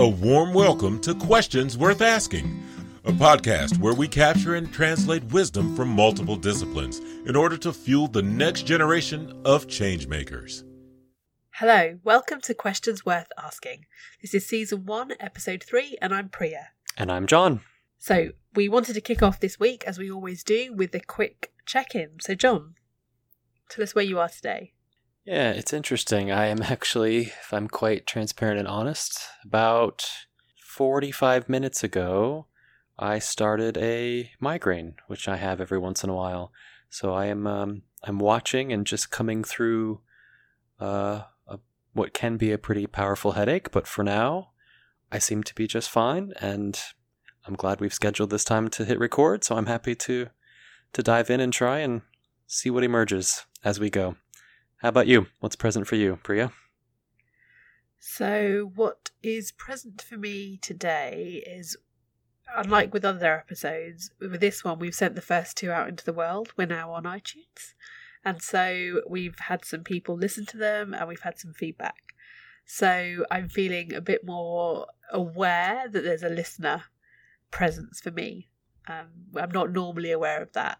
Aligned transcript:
A 0.00 0.08
warm 0.08 0.54
welcome 0.54 0.98
to 1.02 1.14
Questions 1.14 1.76
Worth 1.76 2.00
Asking, 2.00 2.62
a 3.04 3.12
podcast 3.12 3.78
where 3.80 3.92
we 3.92 4.08
capture 4.08 4.54
and 4.54 4.72
translate 4.72 5.22
wisdom 5.24 5.76
from 5.76 5.90
multiple 5.90 6.36
disciplines 6.36 7.00
in 7.26 7.36
order 7.36 7.58
to 7.58 7.70
fuel 7.70 8.08
the 8.08 8.22
next 8.22 8.62
generation 8.62 9.42
of 9.44 9.66
changemakers. 9.66 10.64
Hello, 11.50 11.98
welcome 12.02 12.40
to 12.40 12.54
Questions 12.54 13.04
Worth 13.04 13.26
Asking. 13.36 13.84
This 14.22 14.32
is 14.32 14.46
season 14.46 14.86
one, 14.86 15.12
episode 15.20 15.62
three, 15.62 15.98
and 16.00 16.14
I'm 16.14 16.30
Priya. 16.30 16.68
And 16.96 17.12
I'm 17.12 17.26
John. 17.26 17.60
So, 17.98 18.30
we 18.54 18.70
wanted 18.70 18.94
to 18.94 19.02
kick 19.02 19.22
off 19.22 19.38
this 19.38 19.60
week, 19.60 19.84
as 19.86 19.98
we 19.98 20.10
always 20.10 20.42
do, 20.42 20.72
with 20.72 20.94
a 20.94 21.00
quick 21.00 21.52
check 21.66 21.94
in. 21.94 22.12
So, 22.22 22.34
John, 22.34 22.76
tell 23.68 23.82
us 23.82 23.94
where 23.94 24.02
you 24.02 24.18
are 24.18 24.30
today. 24.30 24.72
Yeah, 25.24 25.50
it's 25.50 25.72
interesting. 25.72 26.30
I 26.32 26.46
am 26.46 26.62
actually, 26.62 27.22
if 27.26 27.52
I'm 27.52 27.68
quite 27.68 28.06
transparent 28.06 28.58
and 28.58 28.68
honest, 28.68 29.20
about 29.44 30.08
45 30.62 31.48
minutes 31.48 31.84
ago, 31.84 32.46
I 32.98 33.18
started 33.18 33.78
a 33.78 34.30
migraine, 34.40 34.94
which 35.06 35.28
I 35.28 35.36
have 35.36 35.60
every 35.60 35.78
once 35.78 36.04
in 36.04 36.10
a 36.10 36.14
while. 36.14 36.52
So 36.90 37.14
I 37.14 37.26
am 37.26 37.46
um, 37.46 37.82
I'm 38.02 38.18
watching 38.18 38.72
and 38.72 38.86
just 38.86 39.10
coming 39.10 39.44
through 39.44 40.00
uh, 40.80 41.22
a, 41.46 41.58
what 41.92 42.12
can 42.12 42.36
be 42.36 42.52
a 42.52 42.58
pretty 42.58 42.86
powerful 42.86 43.32
headache, 43.32 43.70
but 43.70 43.86
for 43.86 44.02
now, 44.02 44.50
I 45.12 45.18
seem 45.18 45.42
to 45.44 45.54
be 45.54 45.66
just 45.66 45.90
fine, 45.90 46.32
and 46.40 46.78
I'm 47.46 47.54
glad 47.54 47.80
we've 47.80 47.94
scheduled 47.94 48.30
this 48.30 48.44
time 48.44 48.68
to 48.68 48.84
hit 48.84 48.98
record. 48.98 49.44
So 49.44 49.56
I'm 49.56 49.66
happy 49.66 49.94
to 49.94 50.28
to 50.92 51.02
dive 51.02 51.30
in 51.30 51.40
and 51.40 51.52
try 51.52 51.78
and 51.78 52.02
see 52.46 52.70
what 52.70 52.82
emerges 52.82 53.46
as 53.64 53.78
we 53.78 53.90
go. 53.90 54.16
How 54.80 54.88
about 54.88 55.06
you? 55.06 55.26
What's 55.40 55.56
present 55.56 55.86
for 55.86 55.96
you, 55.96 56.18
Priya? 56.22 56.52
So, 57.98 58.72
what 58.74 59.10
is 59.22 59.52
present 59.52 60.00
for 60.00 60.16
me 60.16 60.56
today 60.56 61.44
is 61.46 61.76
unlike 62.56 62.94
with 62.94 63.04
other 63.04 63.34
episodes, 63.34 64.10
with 64.18 64.40
this 64.40 64.64
one, 64.64 64.78
we've 64.78 64.94
sent 64.94 65.16
the 65.16 65.20
first 65.20 65.58
two 65.58 65.70
out 65.70 65.90
into 65.90 66.04
the 66.04 66.14
world. 66.14 66.54
We're 66.56 66.66
now 66.66 66.92
on 66.92 67.04
iTunes. 67.04 67.74
And 68.24 68.40
so 68.40 69.02
we've 69.06 69.38
had 69.38 69.66
some 69.66 69.84
people 69.84 70.16
listen 70.16 70.46
to 70.46 70.56
them 70.56 70.94
and 70.94 71.06
we've 71.06 71.20
had 71.20 71.38
some 71.38 71.52
feedback. 71.52 72.14
So 72.64 73.26
I'm 73.30 73.50
feeling 73.50 73.92
a 73.92 74.00
bit 74.00 74.24
more 74.24 74.86
aware 75.12 75.88
that 75.90 76.04
there's 76.04 76.22
a 76.22 76.30
listener 76.30 76.84
presence 77.50 78.00
for 78.00 78.10
me. 78.10 78.48
Um, 78.88 79.08
I'm 79.36 79.50
not 79.50 79.72
normally 79.72 80.10
aware 80.10 80.42
of 80.42 80.52
that. 80.52 80.78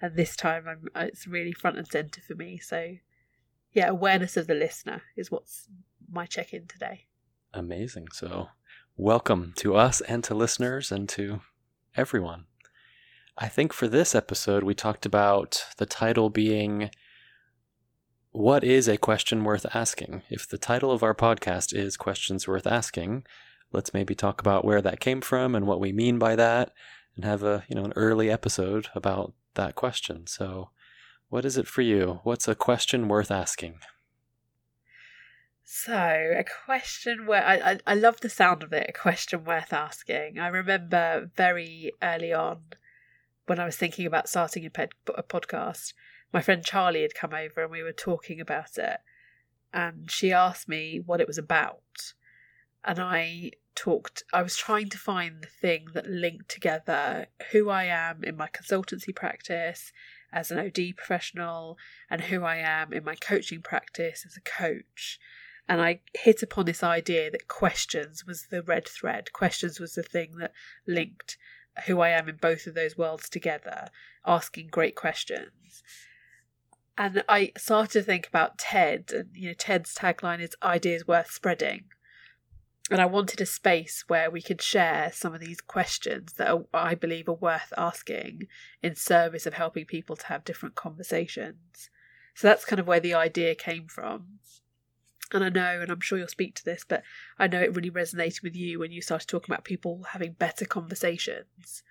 And 0.00 0.14
this 0.14 0.36
time 0.36 0.66
I'm, 0.68 0.88
it's 0.94 1.26
really 1.26 1.52
front 1.52 1.78
and 1.78 1.86
centre 1.86 2.20
for 2.20 2.34
me. 2.34 2.58
So 2.58 2.94
yeah, 3.72 3.88
awareness 3.88 4.36
of 4.36 4.46
the 4.46 4.54
listener 4.54 5.02
is 5.16 5.30
what's 5.30 5.68
my 6.10 6.26
check 6.26 6.52
in 6.52 6.66
today. 6.66 7.06
Amazing. 7.54 8.08
So, 8.12 8.48
welcome 8.96 9.52
to 9.56 9.76
us 9.76 10.00
and 10.02 10.24
to 10.24 10.34
listeners 10.34 10.90
and 10.90 11.08
to 11.10 11.40
everyone. 11.96 12.46
I 13.38 13.48
think 13.48 13.72
for 13.72 13.88
this 13.88 14.14
episode, 14.14 14.64
we 14.64 14.74
talked 14.74 15.06
about 15.06 15.66
the 15.76 15.86
title 15.86 16.30
being 16.30 16.90
What 18.32 18.64
is 18.64 18.88
a 18.88 18.96
question 18.96 19.44
worth 19.44 19.66
asking? 19.74 20.22
If 20.28 20.48
the 20.48 20.58
title 20.58 20.90
of 20.90 21.02
our 21.02 21.14
podcast 21.14 21.72
is 21.72 21.96
Questions 21.96 22.46
Worth 22.46 22.66
Asking, 22.66 23.24
let's 23.72 23.94
maybe 23.94 24.14
talk 24.14 24.40
about 24.40 24.64
where 24.64 24.82
that 24.82 25.00
came 25.00 25.20
from 25.20 25.54
and 25.54 25.66
what 25.66 25.80
we 25.80 25.92
mean 25.92 26.18
by 26.18 26.36
that 26.36 26.72
and 27.16 27.24
have 27.24 27.42
a, 27.42 27.64
you 27.68 27.76
know, 27.76 27.84
an 27.84 27.92
early 27.96 28.30
episode 28.30 28.88
about 28.94 29.32
that 29.54 29.74
question. 29.74 30.26
So, 30.26 30.70
what 31.30 31.44
is 31.44 31.56
it 31.56 31.66
for 31.66 31.80
you? 31.80 32.20
What's 32.24 32.48
a 32.48 32.54
question 32.54 33.08
worth 33.08 33.30
asking? 33.30 33.78
So, 35.64 35.94
a 35.94 36.44
question 36.66 37.26
where 37.26 37.44
I, 37.44 37.54
I, 37.54 37.78
I 37.86 37.94
love 37.94 38.20
the 38.20 38.28
sound 38.28 38.64
of 38.64 38.72
it, 38.72 38.86
a 38.88 38.92
question 38.92 39.44
worth 39.44 39.72
asking. 39.72 40.40
I 40.40 40.48
remember 40.48 41.30
very 41.36 41.92
early 42.02 42.32
on 42.32 42.58
when 43.46 43.60
I 43.60 43.64
was 43.64 43.76
thinking 43.76 44.04
about 44.04 44.28
starting 44.28 44.66
a, 44.66 44.70
ped, 44.70 44.92
a 45.14 45.22
podcast, 45.22 45.92
my 46.32 46.42
friend 46.42 46.64
Charlie 46.64 47.02
had 47.02 47.14
come 47.14 47.32
over 47.32 47.62
and 47.62 47.70
we 47.70 47.84
were 47.84 47.92
talking 47.92 48.40
about 48.40 48.76
it. 48.76 48.98
And 49.72 50.10
she 50.10 50.32
asked 50.32 50.68
me 50.68 51.00
what 51.04 51.20
it 51.20 51.28
was 51.28 51.38
about. 51.38 52.14
And 52.84 52.98
I 52.98 53.52
talked, 53.76 54.24
I 54.32 54.42
was 54.42 54.56
trying 54.56 54.88
to 54.88 54.98
find 54.98 55.40
the 55.40 55.48
thing 55.48 55.86
that 55.94 56.06
linked 56.06 56.48
together 56.48 57.26
who 57.52 57.70
I 57.70 57.84
am 57.84 58.24
in 58.24 58.36
my 58.36 58.48
consultancy 58.48 59.14
practice 59.14 59.92
as 60.32 60.50
an 60.50 60.58
OD 60.58 60.96
professional 60.96 61.78
and 62.08 62.22
who 62.22 62.44
I 62.44 62.56
am 62.56 62.92
in 62.92 63.04
my 63.04 63.14
coaching 63.14 63.62
practice 63.62 64.24
as 64.26 64.36
a 64.36 64.40
coach. 64.40 65.18
And 65.68 65.80
I 65.80 66.00
hit 66.14 66.42
upon 66.42 66.66
this 66.66 66.82
idea 66.82 67.30
that 67.30 67.48
questions 67.48 68.26
was 68.26 68.46
the 68.50 68.62
red 68.62 68.88
thread. 68.88 69.32
Questions 69.32 69.78
was 69.78 69.94
the 69.94 70.02
thing 70.02 70.36
that 70.38 70.52
linked 70.86 71.36
who 71.86 72.00
I 72.00 72.10
am 72.10 72.28
in 72.28 72.36
both 72.36 72.66
of 72.66 72.74
those 72.74 72.98
worlds 72.98 73.28
together, 73.28 73.88
asking 74.26 74.68
great 74.68 74.96
questions. 74.96 75.82
And 76.98 77.22
I 77.28 77.52
started 77.56 78.00
to 78.00 78.02
think 78.02 78.26
about 78.26 78.58
TED, 78.58 79.12
and 79.14 79.28
you 79.32 79.48
know, 79.48 79.54
TED's 79.54 79.94
tagline 79.94 80.40
is 80.40 80.56
ideas 80.62 81.06
worth 81.06 81.30
spreading 81.30 81.84
and 82.90 83.00
I 83.00 83.06
wanted 83.06 83.40
a 83.40 83.46
space 83.46 84.04
where 84.08 84.30
we 84.30 84.42
could 84.42 84.60
share 84.60 85.12
some 85.14 85.32
of 85.32 85.40
these 85.40 85.60
questions 85.60 86.32
that 86.34 86.50
are, 86.50 86.64
I 86.74 86.96
believe 86.96 87.28
are 87.28 87.34
worth 87.34 87.72
asking 87.78 88.48
in 88.82 88.96
service 88.96 89.46
of 89.46 89.54
helping 89.54 89.84
people 89.84 90.16
to 90.16 90.26
have 90.26 90.44
different 90.44 90.74
conversations. 90.74 91.88
So 92.34 92.48
that's 92.48 92.64
kind 92.64 92.80
of 92.80 92.88
where 92.88 92.98
the 92.98 93.14
idea 93.14 93.54
came 93.54 93.86
from. 93.86 94.40
And 95.32 95.44
I 95.44 95.50
know, 95.50 95.80
and 95.80 95.92
I'm 95.92 96.00
sure 96.00 96.18
you'll 96.18 96.26
speak 96.26 96.56
to 96.56 96.64
this, 96.64 96.84
but 96.86 97.04
I 97.38 97.46
know 97.46 97.60
it 97.60 97.76
really 97.76 97.92
resonated 97.92 98.42
with 98.42 98.56
you 98.56 98.80
when 98.80 98.90
you 98.90 99.00
started 99.00 99.28
talking 99.28 99.52
about 99.52 99.64
people 99.64 100.06
having 100.10 100.32
better 100.32 100.64
conversations. 100.64 101.84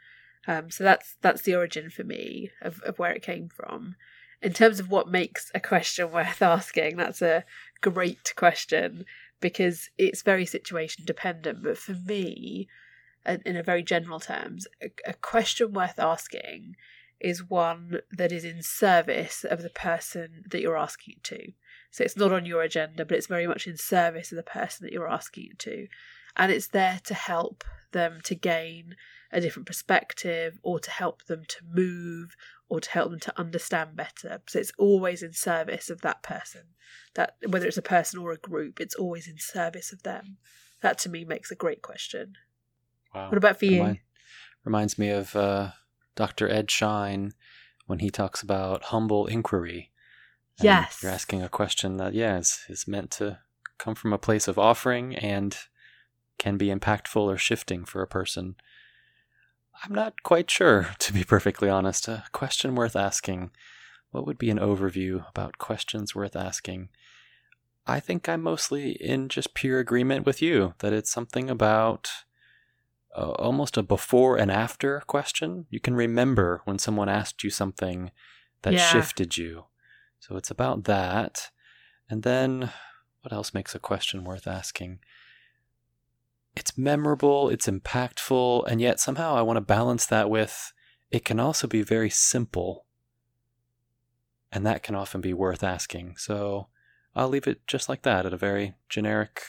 Um, 0.48 0.70
so 0.70 0.84
that's 0.84 1.16
that's 1.22 1.44
the 1.44 1.56
origin 1.56 1.90
for 1.90 2.04
me 2.04 2.52
of, 2.62 2.82
of 2.82 3.00
where 3.00 3.14
it 3.14 3.22
came 3.22 3.48
from. 3.48 3.96
In 4.42 4.52
terms 4.52 4.80
of 4.80 4.90
what 4.90 5.10
makes 5.10 5.52
a 5.56 5.60
question 5.62 6.12
worth 6.12 6.42
asking, 6.42 6.98
that's 6.98 7.22
a 7.22 7.46
great 7.82 8.34
question 8.36 9.06
because 9.40 9.90
it's 9.98 10.22
very 10.22 10.46
situation 10.46 11.06
dependent. 11.06 11.64
But 11.64 11.78
for 11.78 11.94
me, 11.94 12.68
in 13.26 13.56
a 13.56 13.64
very 13.64 13.84
general 13.84 14.20
terms, 14.20 14.68
a, 15.06 15.14
question 15.14 15.74
worth 15.74 16.00
asking 16.00 16.76
is 17.20 17.44
one 17.44 18.00
that 18.12 18.32
is 18.32 18.46
in 18.46 18.62
service 18.62 19.44
of 19.44 19.62
the 19.62 19.70
person 19.70 20.44
that 20.50 20.62
you're 20.62 20.78
asking 20.78 21.16
it 21.18 21.24
to. 21.24 21.52
So 21.92 22.04
it's 22.04 22.16
not 22.16 22.32
on 22.32 22.46
your 22.46 22.62
agenda, 22.62 23.06
but 23.06 23.18
it's 23.18 23.28
very 23.28 23.48
much 23.48 23.68
in 23.68 23.78
service 23.78 24.32
of 24.32 24.38
the 24.38 24.44
person 24.44 24.86
that 24.86 24.94
you're 24.94 25.10
asking 25.10 25.50
it 25.52 25.60
to. 25.60 25.88
And 26.38 26.52
it's 26.52 26.68
there 26.68 27.00
to 27.06 27.14
help 27.14 27.64
them 27.92 28.20
to 28.24 28.36
gain 28.36 28.96
a 29.32 29.42
different 29.42 29.68
perspective 29.68 30.60
or 30.64 30.80
to 30.80 30.92
help 30.92 31.26
them 31.26 31.44
to 31.48 31.58
move 31.70 32.36
or 32.70 32.80
to 32.80 32.90
help 32.92 33.10
them 33.10 33.20
to 33.20 33.40
understand 33.40 33.96
better. 33.96 34.42
So 34.48 34.60
it's 34.60 34.72
always 34.78 35.24
in 35.24 35.34
service 35.34 35.90
of 35.90 36.02
that 36.02 36.24
person. 36.24 36.62
That 37.16 37.36
whether 37.48 37.68
it's 37.68 37.78
a 37.78 37.82
person 37.82 38.20
or 38.20 38.32
a 38.32 38.38
group, 38.38 38.80
it's 38.80 38.96
always 38.96 39.28
in 39.28 39.38
service 39.40 39.92
of 39.92 40.04
them. 40.04 40.38
That 40.82 40.98
to 41.00 41.10
me 41.10 41.26
makes 41.26 41.52
a 41.52 41.56
great 41.56 41.82
question. 41.82 42.36
Wow. 43.14 43.30
What 43.30 43.38
about 43.38 43.60
for 43.60 43.66
you? 43.66 43.80
Remind, 43.80 44.00
reminds 44.64 45.00
me 45.00 45.10
of 45.10 45.36
uh, 45.36 45.72
Dr. 46.16 46.48
Ed 46.48 46.70
Schein 46.70 47.34
when 47.88 48.00
he 48.00 48.12
talks 48.12 48.44
about 48.44 48.86
humble 48.86 49.26
inquiry. 49.26 49.92
yes. 50.62 51.00
You're 51.02 51.12
asking 51.12 51.42
a 51.42 51.50
question 51.50 51.98
that, 51.98 52.14
yeah, 52.14 52.38
is, 52.38 52.60
is 52.70 52.88
meant 52.88 53.10
to 53.12 53.40
come 53.80 53.96
from 53.96 54.14
a 54.14 54.20
place 54.20 54.48
of 54.48 54.60
offering 54.60 55.16
and 55.16 55.58
can 56.38 56.56
be 56.58 56.68
impactful 56.68 57.22
or 57.22 57.38
shifting 57.38 57.84
for 57.84 58.04
a 58.04 58.08
person. 58.08 58.56
I'm 59.84 59.94
not 59.94 60.24
quite 60.24 60.50
sure, 60.50 60.90
to 61.00 61.14
be 61.14 61.24
perfectly 61.24 61.70
honest. 61.70 62.08
A 62.08 62.24
question 62.32 62.76
worth 62.76 62.96
asking. 62.96 63.52
What 64.12 64.26
would 64.26 64.38
be 64.40 64.50
an 64.50 64.58
overview 64.58 65.30
about 65.30 65.60
questions 65.60 66.16
worth 66.16 66.36
asking? 66.36 66.90
I 67.86 68.00
think 68.00 68.28
I'm 68.28 68.42
mostly 68.42 68.92
in 68.92 69.30
just 69.30 69.54
pure 69.54 69.80
agreement 69.80 70.26
with 70.26 70.42
you 70.42 70.74
that 70.80 70.94
it's 70.94 71.12
something 71.12 71.50
about 71.50 72.10
uh, 73.16 73.32
almost 73.32 73.78
a 73.78 73.84
before 73.84 74.38
and 74.38 74.52
after 74.52 75.00
question. 75.02 75.66
You 75.70 75.80
can 75.80 75.96
remember 75.96 76.62
when 76.66 76.80
someone 76.80 77.10
asked 77.10 77.44
you 77.44 77.50
something 77.50 78.12
that 78.62 78.74
yeah. 78.74 78.86
shifted 78.86 79.38
you. 79.38 79.66
So 80.20 80.36
it's 80.36 80.52
about 80.52 80.84
that. 80.86 81.50
And 82.10 82.24
then 82.24 82.72
what 83.22 83.34
else 83.34 83.54
makes 83.54 83.74
a 83.74 83.80
question 83.80 84.24
worth 84.24 84.48
asking? 84.48 85.00
It's 86.60 86.78
memorable, 86.78 87.50
it's 87.50 87.68
impactful, 87.68 88.68
and 88.68 88.82
yet 88.82 89.00
somehow 89.00 89.36
I 89.36 89.42
want 89.42 89.58
to 89.58 89.62
balance 89.62 90.06
that 90.08 90.30
with 90.30 90.74
it 91.10 91.26
can 91.26 91.40
also 91.40 91.68
be 91.68 91.82
very 91.82 92.10
simple. 92.10 92.86
And 94.52 94.66
that 94.66 94.84
can 94.84 94.96
often 94.96 95.22
be 95.22 95.34
worth 95.34 95.64
asking. 95.64 96.16
So 96.18 96.68
I'll 97.16 97.30
leave 97.30 97.48
it 97.48 97.66
just 97.68 97.90
like 97.90 98.02
that 98.04 98.26
at 98.26 98.34
a 98.34 98.38
very 98.38 98.76
generic 98.90 99.42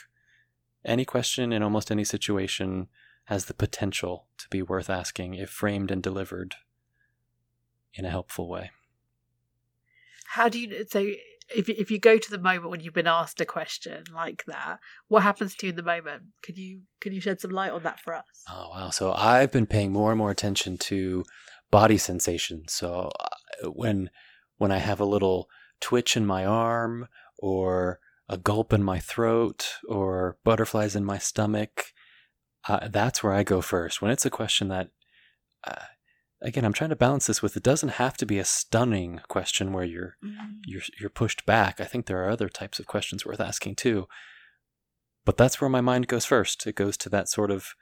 any 0.83 1.05
question 1.05 1.53
in 1.53 1.61
almost 1.61 1.91
any 1.91 2.03
situation 2.03 2.87
has 3.25 3.45
the 3.45 3.53
potential 3.53 4.27
to 4.39 4.49
be 4.49 4.61
worth 4.61 4.89
asking 4.89 5.35
if 5.35 5.49
framed 5.49 5.91
and 5.91 6.01
delivered 6.01 6.55
in 7.93 8.05
a 8.05 8.09
helpful 8.09 8.49
way. 8.49 8.71
How 10.25 10.49
do 10.49 10.59
you 10.59 10.85
so 10.89 11.11
if 11.55 11.69
if 11.69 11.91
you 11.91 11.99
go 11.99 12.17
to 12.17 12.31
the 12.31 12.37
moment 12.37 12.69
when 12.69 12.79
you've 12.79 12.93
been 12.93 13.07
asked 13.07 13.41
a 13.41 13.45
question 13.45 14.03
like 14.13 14.43
that, 14.45 14.79
what 15.07 15.23
happens 15.23 15.55
to 15.55 15.67
you 15.67 15.71
in 15.71 15.75
the 15.75 15.83
moment? 15.83 16.23
Could 16.43 16.57
you 16.57 16.81
can 16.99 17.13
you 17.13 17.21
shed 17.21 17.41
some 17.41 17.51
light 17.51 17.71
on 17.71 17.83
that 17.83 17.99
for 17.99 18.13
us? 18.13 18.43
Oh 18.49 18.69
wow! 18.71 18.89
So 18.89 19.13
I've 19.13 19.51
been 19.51 19.67
paying 19.67 19.91
more 19.91 20.11
and 20.11 20.17
more 20.17 20.31
attention 20.31 20.77
to 20.79 21.23
body 21.69 21.97
sensations. 21.97 22.73
So 22.73 23.09
uh, 23.19 23.71
when 23.71 24.09
when 24.57 24.71
I 24.71 24.77
have 24.77 24.99
a 24.99 25.05
little 25.05 25.49
twitch 25.79 26.15
in 26.15 26.25
my 26.25 26.45
arm 26.45 27.07
or 27.39 27.99
a 28.29 28.37
gulp 28.37 28.71
in 28.71 28.83
my 28.83 28.99
throat 28.99 29.75
or 29.87 30.37
butterflies 30.43 30.95
in 30.95 31.03
my 31.03 31.17
stomach, 31.17 31.93
uh, 32.67 32.87
that's 32.87 33.23
where 33.23 33.33
I 33.33 33.43
go 33.43 33.61
first. 33.61 34.01
When 34.01 34.11
it's 34.11 34.25
a 34.25 34.29
question 34.29 34.67
that 34.69 34.89
uh, 35.63 35.85
again, 36.41 36.65
I'm 36.65 36.73
trying 36.73 36.89
to 36.89 36.95
balance 36.95 37.27
this 37.27 37.41
with 37.41 37.55
it 37.55 37.63
doesn't 37.63 37.89
have 37.89 38.17
to 38.17 38.25
be 38.25 38.39
a 38.39 38.45
stunning 38.45 39.21
question 39.27 39.73
where 39.73 39.83
you're 39.83 40.17
mm-hmm. 40.23 40.57
you're 40.65 40.81
you're 40.99 41.09
pushed 41.09 41.45
back. 41.45 41.79
I 41.79 41.85
think 41.85 42.05
there 42.05 42.23
are 42.23 42.29
other 42.29 42.49
types 42.49 42.79
of 42.79 42.87
questions 42.87 43.25
worth 43.25 43.39
asking 43.39 43.75
too. 43.75 44.07
But 45.23 45.37
that's 45.37 45.61
where 45.61 45.69
my 45.69 45.81
mind 45.81 46.07
goes 46.07 46.25
first. 46.25 46.65
It 46.65 46.75
goes 46.75 46.97
to 46.97 47.09
that 47.09 47.29
sort 47.29 47.51
of 47.51 47.75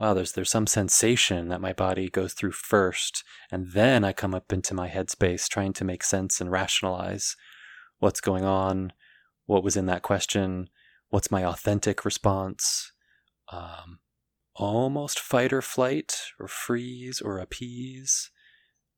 wow, 0.00 0.14
there's 0.14 0.32
there's 0.32 0.50
some 0.50 0.66
sensation 0.66 1.48
that 1.48 1.60
my 1.60 1.72
body 1.72 2.08
goes 2.08 2.32
through 2.32 2.52
first, 2.52 3.24
and 3.50 3.72
then 3.72 4.04
I 4.04 4.12
come 4.12 4.34
up 4.34 4.52
into 4.52 4.74
my 4.74 4.88
headspace 4.88 5.48
trying 5.48 5.72
to 5.74 5.84
make 5.84 6.02
sense 6.02 6.40
and 6.40 6.50
rationalize 6.50 7.36
what's 7.98 8.20
going 8.20 8.44
on, 8.44 8.92
what 9.46 9.64
was 9.64 9.76
in 9.76 9.86
that 9.86 10.02
question, 10.02 10.68
what's 11.10 11.30
my 11.30 11.44
authentic 11.44 12.04
response. 12.04 12.92
Um, 13.50 13.98
almost 14.58 15.20
fight 15.20 15.52
or 15.52 15.62
flight, 15.62 16.20
or 16.38 16.48
freeze, 16.48 17.20
or 17.20 17.38
appease. 17.38 18.30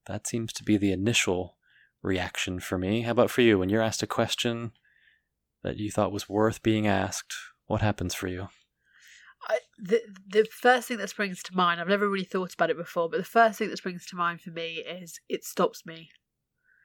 That 0.07 0.27
seems 0.27 0.53
to 0.55 0.65
be 0.65 0.77
the 0.77 0.93
initial 0.93 1.57
reaction 2.03 2.61
for 2.61 2.79
me. 2.79 3.03
How 3.03 3.13
about 3.13 3.31
for 3.31 3.43
you? 3.43 3.59
When 3.59 3.69
you're 3.69 3.83
asked 3.83 4.03
a 4.03 4.07
question 4.07 4.73
that 5.63 5.77
you 5.77 5.91
thought 5.91 6.13
was 6.13 6.29
worth 6.29 6.63
being 6.63 6.87
asked, 6.87 7.35
what 7.67 7.83
happens 7.83 8.15
for 8.15 8.27
you? 8.27 8.49
I, 9.49 9.59
the 9.79 10.03
the 10.27 10.45
first 10.45 10.89
thing 10.89 10.99
that 10.99 11.11
springs 11.11 11.43
to 11.45 11.57
mind, 11.57 11.81
I've 11.81 11.89
never 11.89 12.09
really 12.09 12.25
thought 12.25 12.55
about 12.55 12.71
it 12.71 12.77
before, 12.77 13.09
but 13.09 13.19
the 13.19 13.25
first 13.25 13.59
thing 13.59 13.71
that 13.71 13.77
springs 13.79 14.05
to 14.07 14.17
mind 14.17 14.41
for 14.41 14.51
me 14.51 14.77
is 14.77 15.21
it 15.29 15.45
stops 15.45 15.87
me. 15.87 16.11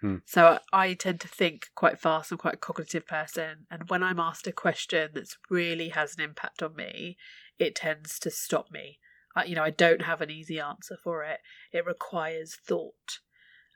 Hmm. 0.02 0.18
So 0.26 0.60
I, 0.72 0.88
I 0.88 0.94
tend 0.94 1.20
to 1.22 1.28
think 1.28 1.70
quite 1.76 2.00
fast. 2.00 2.32
I'm 2.32 2.38
quite 2.38 2.54
a 2.54 2.58
cognitive 2.58 3.08
person, 3.08 3.66
and 3.70 3.90
when 3.90 4.04
I'm 4.04 4.20
asked 4.20 4.48
a 4.48 4.54
question 4.54 5.12
that 5.16 5.28
really 5.50 5.90
has 5.90 6.16
an 6.16 6.24
impact 6.24 6.62
on 6.64 6.76
me, 6.76 7.18
it 7.60 7.76
tends 7.76 8.20
to 8.20 8.30
stop 8.30 8.72
me. 8.72 9.00
I, 9.36 9.46
you 9.46 9.56
know, 9.56 9.64
I 9.64 9.70
don't 9.70 10.04
have 10.04 10.22
an 10.22 10.32
easy 10.32 10.60
answer 10.60 10.98
for 11.04 11.24
it. 11.24 11.40
It 11.72 11.86
requires 11.86 12.56
thought. 12.56 13.20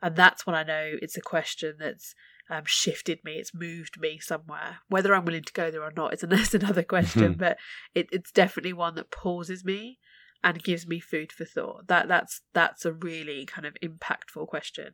And 0.01 0.15
that's 0.15 0.45
when 0.45 0.55
I 0.55 0.63
know 0.63 0.93
it's 1.01 1.17
a 1.17 1.21
question 1.21 1.75
that's 1.79 2.15
um, 2.49 2.63
shifted 2.65 3.19
me, 3.23 3.33
it's 3.33 3.53
moved 3.53 3.99
me 3.99 4.17
somewhere. 4.19 4.77
Whether 4.87 5.13
I'm 5.13 5.25
willing 5.25 5.43
to 5.43 5.53
go 5.53 5.69
there 5.69 5.83
or 5.83 5.91
not 5.95 6.13
is 6.13 6.23
another 6.53 6.83
question, 6.83 7.33
but 7.33 7.57
it, 7.93 8.07
it's 8.11 8.31
definitely 8.31 8.73
one 8.73 8.95
that 8.95 9.11
pauses 9.11 9.63
me 9.63 9.99
and 10.43 10.63
gives 10.63 10.87
me 10.87 10.99
food 10.99 11.31
for 11.31 11.45
thought. 11.45 11.87
That 11.87 12.07
that's 12.07 12.41
that's 12.53 12.85
a 12.85 12.93
really 12.93 13.45
kind 13.45 13.65
of 13.67 13.75
impactful 13.83 14.47
question. 14.47 14.91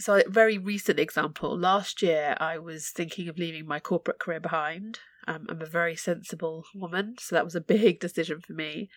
So, 0.00 0.16
a 0.16 0.28
very 0.28 0.58
recent 0.58 0.98
example. 0.98 1.56
Last 1.56 2.02
year, 2.02 2.36
I 2.38 2.58
was 2.58 2.90
thinking 2.90 3.28
of 3.28 3.38
leaving 3.38 3.66
my 3.66 3.80
corporate 3.80 4.18
career 4.18 4.40
behind. 4.40 4.98
Um, 5.26 5.46
I'm 5.48 5.62
a 5.62 5.66
very 5.66 5.96
sensible 5.96 6.64
woman, 6.74 7.16
so 7.18 7.34
that 7.34 7.44
was 7.44 7.54
a 7.54 7.60
big 7.60 8.00
decision 8.06 8.40
for 8.40 8.52
me. 8.52 8.90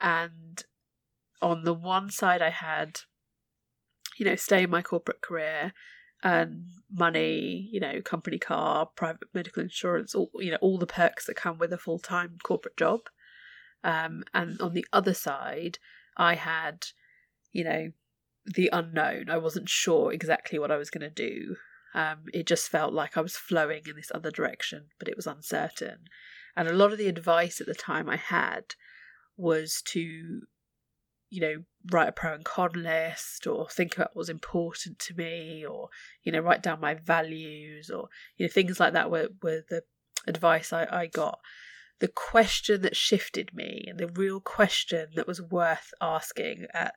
And 0.00 0.62
on 1.42 1.64
the 1.64 1.74
one 1.74 2.10
side, 2.10 2.42
I 2.42 2.50
had, 2.50 3.00
you 4.18 4.24
know, 4.24 4.36
stay 4.36 4.64
in 4.64 4.70
my 4.70 4.82
corporate 4.82 5.20
career 5.20 5.72
and 6.22 6.66
money, 6.92 7.68
you 7.72 7.80
know, 7.80 8.02
company 8.02 8.38
car, 8.38 8.86
private 8.94 9.28
medical 9.32 9.62
insurance, 9.62 10.14
all 10.14 10.30
you 10.34 10.50
know, 10.50 10.58
all 10.60 10.78
the 10.78 10.86
perks 10.86 11.26
that 11.26 11.36
come 11.36 11.58
with 11.58 11.72
a 11.72 11.78
full 11.78 11.98
time 11.98 12.36
corporate 12.42 12.76
job. 12.76 13.00
Um, 13.82 14.24
and 14.34 14.60
on 14.60 14.74
the 14.74 14.86
other 14.92 15.14
side, 15.14 15.78
I 16.16 16.34
had, 16.34 16.86
you 17.52 17.64
know, 17.64 17.92
the 18.44 18.68
unknown. 18.72 19.30
I 19.30 19.38
wasn't 19.38 19.68
sure 19.68 20.12
exactly 20.12 20.58
what 20.58 20.70
I 20.70 20.76
was 20.76 20.90
going 20.90 21.08
to 21.08 21.10
do. 21.10 21.56
Um, 21.94 22.24
it 22.32 22.46
just 22.46 22.68
felt 22.68 22.92
like 22.92 23.16
I 23.16 23.20
was 23.20 23.36
flowing 23.36 23.82
in 23.86 23.96
this 23.96 24.12
other 24.14 24.30
direction, 24.30 24.86
but 24.98 25.08
it 25.08 25.16
was 25.16 25.26
uncertain. 25.26 25.98
And 26.56 26.68
a 26.68 26.72
lot 26.72 26.92
of 26.92 26.98
the 26.98 27.08
advice 27.08 27.60
at 27.60 27.66
the 27.66 27.74
time 27.74 28.08
I 28.08 28.16
had 28.16 28.74
was 29.36 29.82
to, 29.86 30.42
you 31.30 31.40
know, 31.40 31.64
write 31.90 32.08
a 32.08 32.12
pro 32.12 32.34
and 32.34 32.44
con 32.44 32.72
list 32.74 33.46
or 33.46 33.68
think 33.68 33.96
about 33.96 34.10
what 34.10 34.20
was 34.20 34.28
important 34.28 34.98
to 35.00 35.14
me 35.14 35.64
or, 35.64 35.88
you 36.22 36.30
know, 36.30 36.40
write 36.40 36.62
down 36.62 36.80
my 36.80 36.94
values 36.94 37.90
or, 37.90 38.08
you 38.36 38.46
know, 38.46 38.50
things 38.52 38.78
like 38.78 38.92
that 38.92 39.10
were, 39.10 39.28
were 39.42 39.62
the 39.68 39.82
advice 40.26 40.72
I, 40.72 40.86
I 40.90 41.06
got. 41.06 41.38
The 42.00 42.08
question 42.08 42.82
that 42.82 42.96
shifted 42.96 43.54
me 43.54 43.84
and 43.86 43.98
the 43.98 44.08
real 44.08 44.40
question 44.40 45.08
that 45.14 45.26
was 45.26 45.42
worth 45.42 45.92
asking 46.00 46.66
at, 46.72 46.94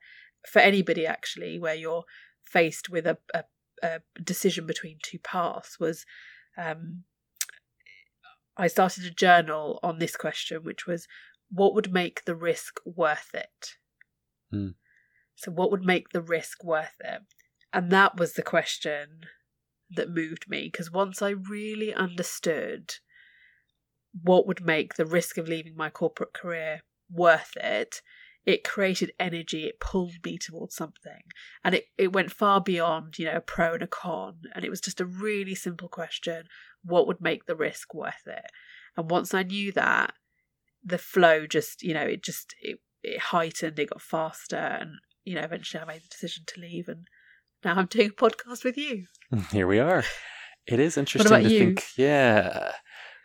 for 0.50 0.60
anybody 0.60 1.06
actually, 1.06 1.60
where 1.60 1.75
you're 1.75 2.04
faced 2.44 2.90
with 2.90 3.06
a, 3.06 3.18
a 3.34 3.44
a 3.83 4.01
decision 4.24 4.65
between 4.65 4.97
two 5.03 5.19
paths 5.19 5.80
was 5.80 6.06
um, 6.57 7.03
I 8.56 8.68
started 8.68 9.06
a 9.06 9.12
journal 9.12 9.80
on 9.83 10.00
this 10.00 10.15
question, 10.15 10.63
which 10.63 10.88
was 10.88 11.07
what 11.51 11.74
would 11.75 11.91
make 11.91 12.25
the 12.25 12.35
risk 12.35 12.80
worth 12.85 13.30
it? 13.33 13.75
Mm. 14.53 14.75
So, 15.35 15.51
what 15.51 15.71
would 15.71 15.83
make 15.83 16.09
the 16.09 16.21
risk 16.21 16.63
worth 16.63 16.95
it? 17.00 17.21
And 17.71 17.91
that 17.91 18.18
was 18.18 18.33
the 18.33 18.44
question 18.44 19.25
that 19.91 20.09
moved 20.09 20.47
me 20.47 20.69
because 20.71 20.91
once 20.91 21.21
I 21.21 21.30
really 21.30 21.94
understood 21.94 22.95
what 24.21 24.45
would 24.45 24.63
make 24.63 24.95
the 24.95 25.06
risk 25.06 25.38
of 25.38 25.47
leaving 25.47 25.75
my 25.75 25.89
corporate 25.89 26.33
career 26.33 26.81
worth 27.12 27.57
it, 27.57 28.01
it 28.45 28.63
created 28.63 29.13
energy, 29.19 29.66
it 29.66 29.80
pulled 29.80 30.13
me 30.25 30.38
towards 30.38 30.75
something. 30.75 31.24
And 31.63 31.75
it, 31.75 31.86
it 31.98 32.12
went 32.12 32.31
far 32.31 32.60
beyond, 32.60 33.18
you 33.18 33.25
know, 33.25 33.38
a 33.38 33.42
pro 33.42 33.75
and 33.75 33.84
a 33.84 33.88
con. 33.88 34.42
And 34.54 34.66
it 34.66 34.69
was 34.69 34.81
just 34.81 35.00
a 35.00 35.06
really 35.06 35.56
simple 35.56 35.88
question 35.88 36.45
what 36.86 37.07
would 37.07 37.22
make 37.22 37.45
the 37.45 37.56
risk 37.56 37.94
worth 37.94 38.28
it? 38.28 38.45
And 38.98 39.10
once 39.10 39.34
I 39.34 39.44
knew 39.44 39.72
that, 39.72 40.13
the 40.84 40.98
flow 40.98 41.48
just, 41.48 41.81
you 41.81 41.94
know, 41.94 42.01
it 42.01 42.22
just, 42.22 42.56
it, 42.62 42.80
it 43.01 43.19
heightened, 43.19 43.80
it 43.80 43.90
got 43.90 44.01
faster. 44.01 44.57
And, 44.57 44.95
you 45.24 45.36
know, 45.36 45.42
eventually 45.42 45.81
I 45.81 45.86
made 45.86 46.01
the 46.04 46.10
decision 46.10 46.44
to 46.48 46.60
leave. 46.60 46.90
And 46.90 47.07
now 47.63 47.75
I'm 47.75 47.86
doing 47.86 48.10
a 48.10 48.12
podcast 48.12 48.66
with 48.66 48.78
you. 48.78 49.06
Here 49.51 49.68
we 49.68 49.80
are. 49.80 50.04
It 50.68 50.81
is 50.81 50.98
interesting 50.98 51.44
to 51.44 51.50
you? 51.50 51.60
think, 51.60 51.86
yeah. 51.95 52.74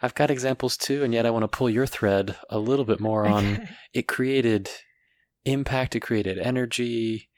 I've 0.01 0.15
got 0.15 0.31
examples 0.31 0.77
too, 0.77 1.03
and 1.03 1.13
yet 1.13 1.27
I 1.27 1.31
want 1.31 1.43
to 1.43 1.49
pull 1.49 1.69
your 1.69 1.87
thread 1.87 2.37
a 2.51 2.59
little 2.61 2.85
bit 2.85 3.01
more 3.01 3.27
on 3.27 3.47
okay. 3.55 3.69
it 3.93 4.07
created 4.07 4.71
impact, 5.53 5.97
it 5.97 6.01
created 6.01 6.39
energy. 6.39 7.29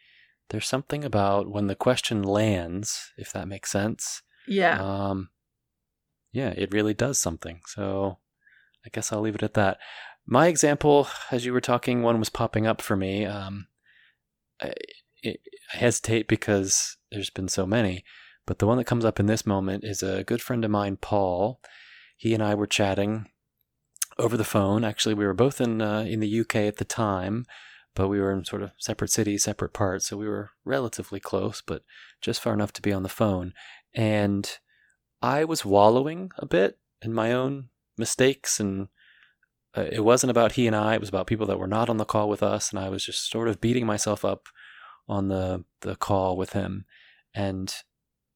There's 0.51 0.67
something 0.67 1.05
about 1.05 1.51
when 1.51 1.67
the 1.67 1.75
question 1.75 2.23
lands, 2.23 3.13
if 3.17 3.33
that 3.33 3.49
makes 3.49 3.71
sense. 3.71 4.23
Yeah. 4.47 4.81
Um, 4.81 5.31
yeah, 6.33 6.53
it 6.57 6.73
really 6.73 6.95
does 6.95 7.19
something. 7.19 7.61
So 7.67 8.19
I 8.85 8.89
guess 8.93 9.13
I'll 9.13 9.21
leave 9.21 9.35
it 9.35 9.43
at 9.43 9.55
that. 9.55 9.79
My 10.27 10.47
example, 10.47 11.09
as 11.31 11.45
you 11.45 11.53
were 11.53 11.61
talking, 11.61 12.03
one 12.03 12.19
was 12.19 12.29
popping 12.29 12.67
up 12.67 12.81
for 12.81 12.97
me. 12.97 13.25
Um, 13.25 13.67
I, 14.61 14.73
I 15.25 15.37
hesitate 15.71 16.29
because 16.29 16.97
there's 17.11 17.31
been 17.31 17.49
so 17.49 17.67
many, 17.67 18.05
but 18.47 18.59
the 18.59 18.67
one 18.67 18.79
that 18.79 18.87
comes 18.87 19.05
up 19.05 19.21
in 19.21 19.27
this 19.27 19.47
moment 19.47 19.85
is 19.85 20.03
a 20.03 20.25
good 20.25 20.41
friend 20.41 20.65
of 20.65 20.71
mine, 20.71 20.97
Paul. 20.97 21.61
He 22.17 22.35
and 22.35 22.43
I 22.43 22.55
were 22.55 22.67
chatting 22.67 23.27
over 24.19 24.37
the 24.37 24.45
phone. 24.45 24.85
Actually, 24.85 25.15
we 25.15 25.27
were 25.27 25.35
both 25.35 25.61
in 25.61 25.81
uh, 25.81 26.01
in 26.01 26.21
the 26.21 26.41
UK 26.41 26.57
at 26.57 26.77
the 26.77 26.85
time, 26.85 27.47
but 27.95 28.09
we 28.09 28.21
were 28.21 28.33
in 28.33 28.45
sort 28.45 28.63
of 28.63 28.73
separate 28.79 29.11
cities, 29.11 29.45
separate 29.45 29.73
parts, 29.73 30.07
so 30.07 30.17
we 30.17 30.29
were 30.29 30.51
relatively 30.65 31.21
close, 31.21 31.63
but 31.65 31.83
just 32.21 32.41
far 32.41 32.55
enough 32.55 32.73
to 32.75 32.83
be 32.83 32.93
on 32.93 33.03
the 33.03 33.09
phone. 33.09 33.53
And 33.95 34.51
I 35.21 35.45
was 35.45 35.65
wallowing 35.65 36.31
a 36.39 36.47
bit 36.47 36.79
in 37.03 37.13
my 37.13 37.33
own 37.33 37.69
mistakes, 37.99 38.61
and 38.61 38.89
uh, 39.77 39.87
it 39.91 40.05
wasn't 40.05 40.31
about 40.31 40.53
he 40.53 40.67
and 40.67 40.77
I, 40.77 40.95
it 40.95 41.01
was 41.01 41.09
about 41.09 41.27
people 41.27 41.47
that 41.47 41.59
were 41.59 41.67
not 41.67 41.89
on 41.89 41.97
the 41.97 42.05
call 42.05 42.29
with 42.29 42.43
us, 42.43 42.71
and 42.71 42.79
I 42.79 42.89
was 42.89 43.05
just 43.05 43.31
sort 43.31 43.49
of 43.49 43.61
beating 43.61 43.87
myself 43.87 44.25
up 44.25 44.49
on 45.09 45.29
the, 45.29 45.65
the 45.81 45.97
call 45.97 46.37
with 46.37 46.53
him. 46.53 46.85
And 47.35 47.75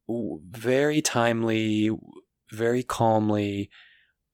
very 0.09 1.01
timely, 1.01 1.91
very 2.51 2.83
calmly, 2.83 3.71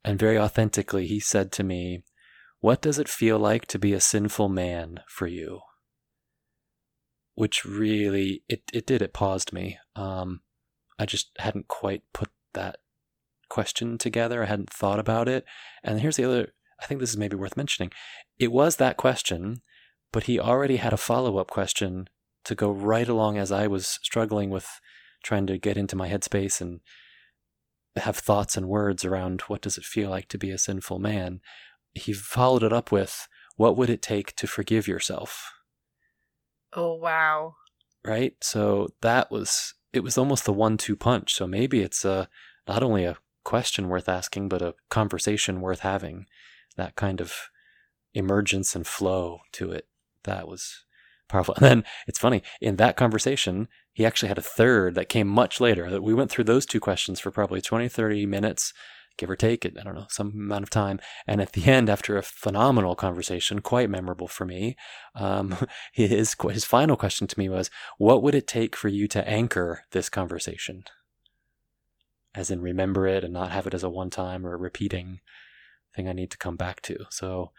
and 0.04 0.18
very 0.18 0.38
authentically, 0.38 1.06
he 1.06 1.20
said 1.20 1.52
to 1.52 1.62
me, 1.62 2.02
what 2.60 2.82
does 2.82 2.98
it 2.98 3.08
feel 3.08 3.38
like 3.38 3.66
to 3.66 3.78
be 3.78 3.92
a 3.92 4.00
sinful 4.00 4.48
man 4.48 5.00
for 5.08 5.26
you? 5.26 5.60
Which 7.34 7.64
really, 7.64 8.42
it, 8.48 8.62
it 8.72 8.86
did, 8.86 9.02
it 9.02 9.14
paused 9.14 9.52
me. 9.52 9.78
Um, 9.96 10.40
I 10.98 11.06
just 11.06 11.30
hadn't 11.38 11.68
quite 11.68 12.02
put 12.12 12.28
that 12.52 12.76
question 13.48 13.96
together. 13.96 14.42
I 14.42 14.46
hadn't 14.46 14.70
thought 14.70 14.98
about 14.98 15.28
it. 15.28 15.44
And 15.82 16.00
here's 16.00 16.16
the 16.16 16.24
other, 16.24 16.52
I 16.80 16.86
think 16.86 17.00
this 17.00 17.10
is 17.10 17.16
maybe 17.16 17.36
worth 17.36 17.56
mentioning. 17.56 17.90
It 18.38 18.52
was 18.52 18.76
that 18.76 18.98
question, 18.98 19.62
but 20.12 20.24
he 20.24 20.38
already 20.38 20.76
had 20.76 20.92
a 20.92 20.98
follow 20.98 21.38
up 21.38 21.50
question 21.50 22.08
to 22.44 22.54
go 22.54 22.70
right 22.70 23.08
along 23.08 23.38
as 23.38 23.50
I 23.50 23.66
was 23.66 23.86
struggling 24.02 24.50
with 24.50 24.68
trying 25.22 25.46
to 25.46 25.58
get 25.58 25.76
into 25.76 25.96
my 25.96 26.08
headspace 26.08 26.60
and 26.60 26.80
have 27.96 28.16
thoughts 28.16 28.56
and 28.56 28.68
words 28.68 29.04
around 29.04 29.42
what 29.42 29.60
does 29.60 29.76
it 29.76 29.84
feel 29.84 30.10
like 30.10 30.28
to 30.28 30.38
be 30.38 30.50
a 30.50 30.58
sinful 30.58 30.98
man, 30.98 31.40
he 31.94 32.12
followed 32.12 32.62
it 32.62 32.72
up 32.72 32.92
with, 32.92 33.28
What 33.56 33.76
would 33.76 33.90
it 33.90 34.02
take 34.02 34.34
to 34.36 34.46
forgive 34.46 34.88
yourself? 34.88 35.52
Oh, 36.72 36.94
wow. 36.94 37.56
Right? 38.04 38.34
So 38.40 38.88
that 39.02 39.30
was, 39.30 39.74
it 39.92 40.00
was 40.00 40.16
almost 40.16 40.44
the 40.44 40.52
one 40.52 40.76
two 40.76 40.96
punch. 40.96 41.34
So 41.34 41.46
maybe 41.46 41.80
it's 41.80 42.04
a, 42.04 42.28
not 42.68 42.82
only 42.82 43.04
a 43.04 43.18
question 43.44 43.88
worth 43.88 44.08
asking, 44.08 44.48
but 44.48 44.62
a 44.62 44.74
conversation 44.88 45.60
worth 45.60 45.80
having. 45.80 46.26
That 46.76 46.94
kind 46.94 47.20
of 47.20 47.50
emergence 48.14 48.74
and 48.74 48.86
flow 48.86 49.40
to 49.52 49.70
it. 49.72 49.86
That 50.24 50.48
was 50.48 50.84
powerful. 51.28 51.54
And 51.58 51.64
then 51.64 51.84
it's 52.06 52.18
funny, 52.18 52.42
in 52.60 52.76
that 52.76 52.96
conversation, 52.96 53.68
he 53.92 54.04
actually 54.04 54.28
had 54.28 54.38
a 54.38 54.42
third 54.42 54.94
that 54.94 55.08
came 55.08 55.28
much 55.28 55.60
later. 55.60 55.90
That 55.90 56.02
we 56.02 56.14
went 56.14 56.30
through 56.30 56.44
those 56.44 56.66
two 56.66 56.80
questions 56.80 57.20
for 57.20 57.30
probably 57.30 57.60
20, 57.60 57.88
30 57.88 58.26
minutes, 58.26 58.72
give 59.16 59.30
or 59.30 59.36
take 59.36 59.64
it, 59.64 59.76
I 59.78 59.82
don't 59.82 59.94
know, 59.94 60.06
some 60.08 60.28
amount 60.28 60.62
of 60.62 60.70
time. 60.70 61.00
And 61.26 61.40
at 61.40 61.52
the 61.52 61.66
end, 61.66 61.90
after 61.90 62.16
a 62.16 62.22
phenomenal 62.22 62.94
conversation, 62.94 63.60
quite 63.60 63.90
memorable 63.90 64.28
for 64.28 64.44
me, 64.44 64.76
um, 65.14 65.56
his, 65.92 66.34
his 66.50 66.64
final 66.64 66.96
question 66.96 67.26
to 67.26 67.38
me 67.38 67.48
was, 67.48 67.70
What 67.98 68.22
would 68.22 68.34
it 68.34 68.46
take 68.46 68.74
for 68.76 68.88
you 68.88 69.06
to 69.08 69.28
anchor 69.28 69.84
this 69.90 70.08
conversation? 70.08 70.84
As 72.34 72.50
in, 72.50 72.60
remember 72.62 73.06
it 73.06 73.24
and 73.24 73.32
not 73.32 73.50
have 73.50 73.66
it 73.66 73.74
as 73.74 73.82
a 73.82 73.90
one 73.90 74.10
time 74.10 74.46
or 74.46 74.54
a 74.54 74.58
repeating 74.58 75.20
thing 75.94 76.08
I 76.08 76.12
need 76.12 76.30
to 76.30 76.38
come 76.38 76.56
back 76.56 76.80
to. 76.82 77.06
So 77.10 77.50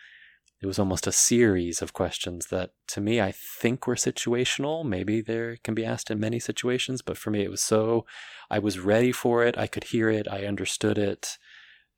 it 0.61 0.67
was 0.67 0.77
almost 0.77 1.07
a 1.07 1.11
series 1.11 1.81
of 1.81 1.93
questions 1.93 2.47
that 2.47 2.71
to 2.87 3.01
me 3.01 3.19
I 3.19 3.31
think 3.31 3.87
were 3.87 3.95
situational. 3.95 4.85
Maybe 4.85 5.19
there 5.19 5.57
can 5.63 5.73
be 5.73 5.85
asked 5.85 6.11
in 6.11 6.19
many 6.19 6.39
situations, 6.39 7.01
but 7.01 7.17
for 7.17 7.31
me 7.31 7.41
it 7.41 7.49
was 7.49 7.61
so 7.61 8.05
I 8.49 8.59
was 8.59 8.79
ready 8.79 9.11
for 9.11 9.43
it, 9.43 9.57
I 9.57 9.67
could 9.67 9.85
hear 9.85 10.09
it, 10.09 10.27
I 10.27 10.45
understood 10.45 10.97
it. 10.97 11.37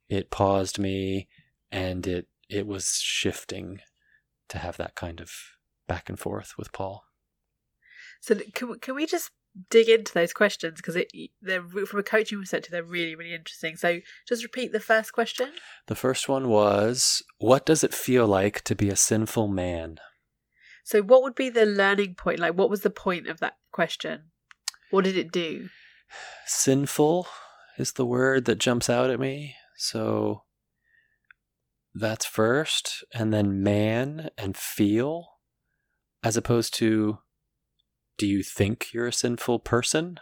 It 0.07 0.31
paused 0.31 0.79
me 0.79 1.27
and 1.71 2.07
it 2.07 2.27
it 2.49 2.65
was 2.65 2.99
shifting 3.01 3.81
to 4.49 4.57
have 4.59 4.77
that 4.77 4.95
kind 4.95 5.19
of 5.19 5.31
back 5.87 6.09
and 6.09 6.19
forth 6.19 6.53
with 6.57 6.71
Paul. 6.71 7.03
So 8.21 8.35
can 8.53 8.79
can 8.79 8.95
we 8.95 9.05
just 9.05 9.31
dig 9.69 9.87
into 9.87 10.13
those 10.13 10.33
questions 10.33 10.77
because 10.77 10.95
it 10.95 11.11
they're 11.41 11.63
from 11.63 11.99
a 11.99 12.03
coaching 12.03 12.39
perspective 12.39 12.71
they're 12.71 12.83
really 12.83 13.15
really 13.15 13.33
interesting. 13.33 13.75
So 13.75 13.99
just 14.27 14.43
repeat 14.43 14.71
the 14.71 14.79
first 14.79 15.13
question. 15.13 15.49
The 15.87 15.95
first 15.95 16.27
one 16.27 16.47
was 16.49 17.21
what 17.37 17.65
does 17.65 17.83
it 17.83 17.93
feel 17.93 18.27
like 18.27 18.61
to 18.63 18.75
be 18.75 18.89
a 18.89 18.95
sinful 18.95 19.47
man? 19.47 19.97
So 20.83 21.01
what 21.01 21.21
would 21.23 21.35
be 21.35 21.49
the 21.49 21.65
learning 21.65 22.15
point? 22.15 22.39
Like 22.39 22.55
what 22.55 22.69
was 22.69 22.81
the 22.81 22.89
point 22.89 23.27
of 23.27 23.39
that 23.39 23.57
question? 23.71 24.31
What 24.89 25.05
did 25.05 25.17
it 25.17 25.31
do? 25.31 25.69
Sinful 26.45 27.27
is 27.77 27.93
the 27.93 28.05
word 28.05 28.45
that 28.45 28.59
jumps 28.59 28.89
out 28.89 29.09
at 29.09 29.19
me. 29.19 29.55
So 29.75 30.43
that's 31.93 32.25
first. 32.25 33.03
And 33.13 33.33
then 33.33 33.63
man 33.63 34.29
and 34.37 34.55
feel 34.55 35.29
as 36.23 36.37
opposed 36.37 36.73
to 36.75 37.19
do 38.17 38.27
you 38.27 38.43
think 38.43 38.93
you're 38.93 39.07
a 39.07 39.13
sinful 39.13 39.59
person? 39.59 40.19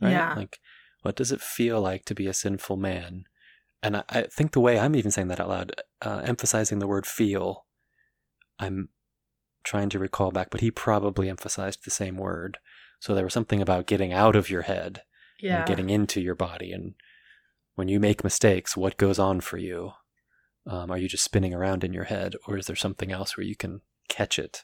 Right? 0.00 0.12
Yeah. 0.12 0.34
Like, 0.34 0.58
what 1.02 1.16
does 1.16 1.32
it 1.32 1.40
feel 1.40 1.80
like 1.80 2.04
to 2.06 2.14
be 2.14 2.26
a 2.26 2.34
sinful 2.34 2.76
man? 2.76 3.24
And 3.82 3.96
I, 3.98 4.04
I 4.08 4.22
think 4.22 4.52
the 4.52 4.60
way 4.60 4.78
I'm 4.78 4.94
even 4.94 5.10
saying 5.10 5.28
that 5.28 5.40
out 5.40 5.48
loud, 5.48 5.72
uh, 6.02 6.22
emphasizing 6.24 6.78
the 6.78 6.86
word 6.86 7.06
feel, 7.06 7.64
I'm 8.58 8.90
trying 9.64 9.88
to 9.90 9.98
recall 9.98 10.30
back, 10.30 10.50
but 10.50 10.60
he 10.60 10.70
probably 10.70 11.28
emphasized 11.28 11.84
the 11.84 11.90
same 11.90 12.16
word. 12.16 12.58
So 12.98 13.14
there 13.14 13.24
was 13.24 13.32
something 13.32 13.62
about 13.62 13.86
getting 13.86 14.12
out 14.12 14.36
of 14.36 14.50
your 14.50 14.62
head 14.62 15.02
yeah. 15.40 15.58
and 15.58 15.66
getting 15.66 15.90
into 15.90 16.20
your 16.20 16.34
body. 16.34 16.72
And 16.72 16.94
when 17.74 17.88
you 17.88 17.98
make 17.98 18.22
mistakes, 18.22 18.76
what 18.76 18.98
goes 18.98 19.18
on 19.18 19.40
for 19.40 19.56
you? 19.56 19.92
Um, 20.66 20.90
are 20.90 20.98
you 20.98 21.08
just 21.08 21.24
spinning 21.24 21.54
around 21.54 21.82
in 21.82 21.94
your 21.94 22.04
head, 22.04 22.36
or 22.46 22.58
is 22.58 22.66
there 22.66 22.76
something 22.76 23.10
else 23.10 23.36
where 23.36 23.46
you 23.46 23.56
can 23.56 23.80
catch 24.08 24.38
it 24.38 24.62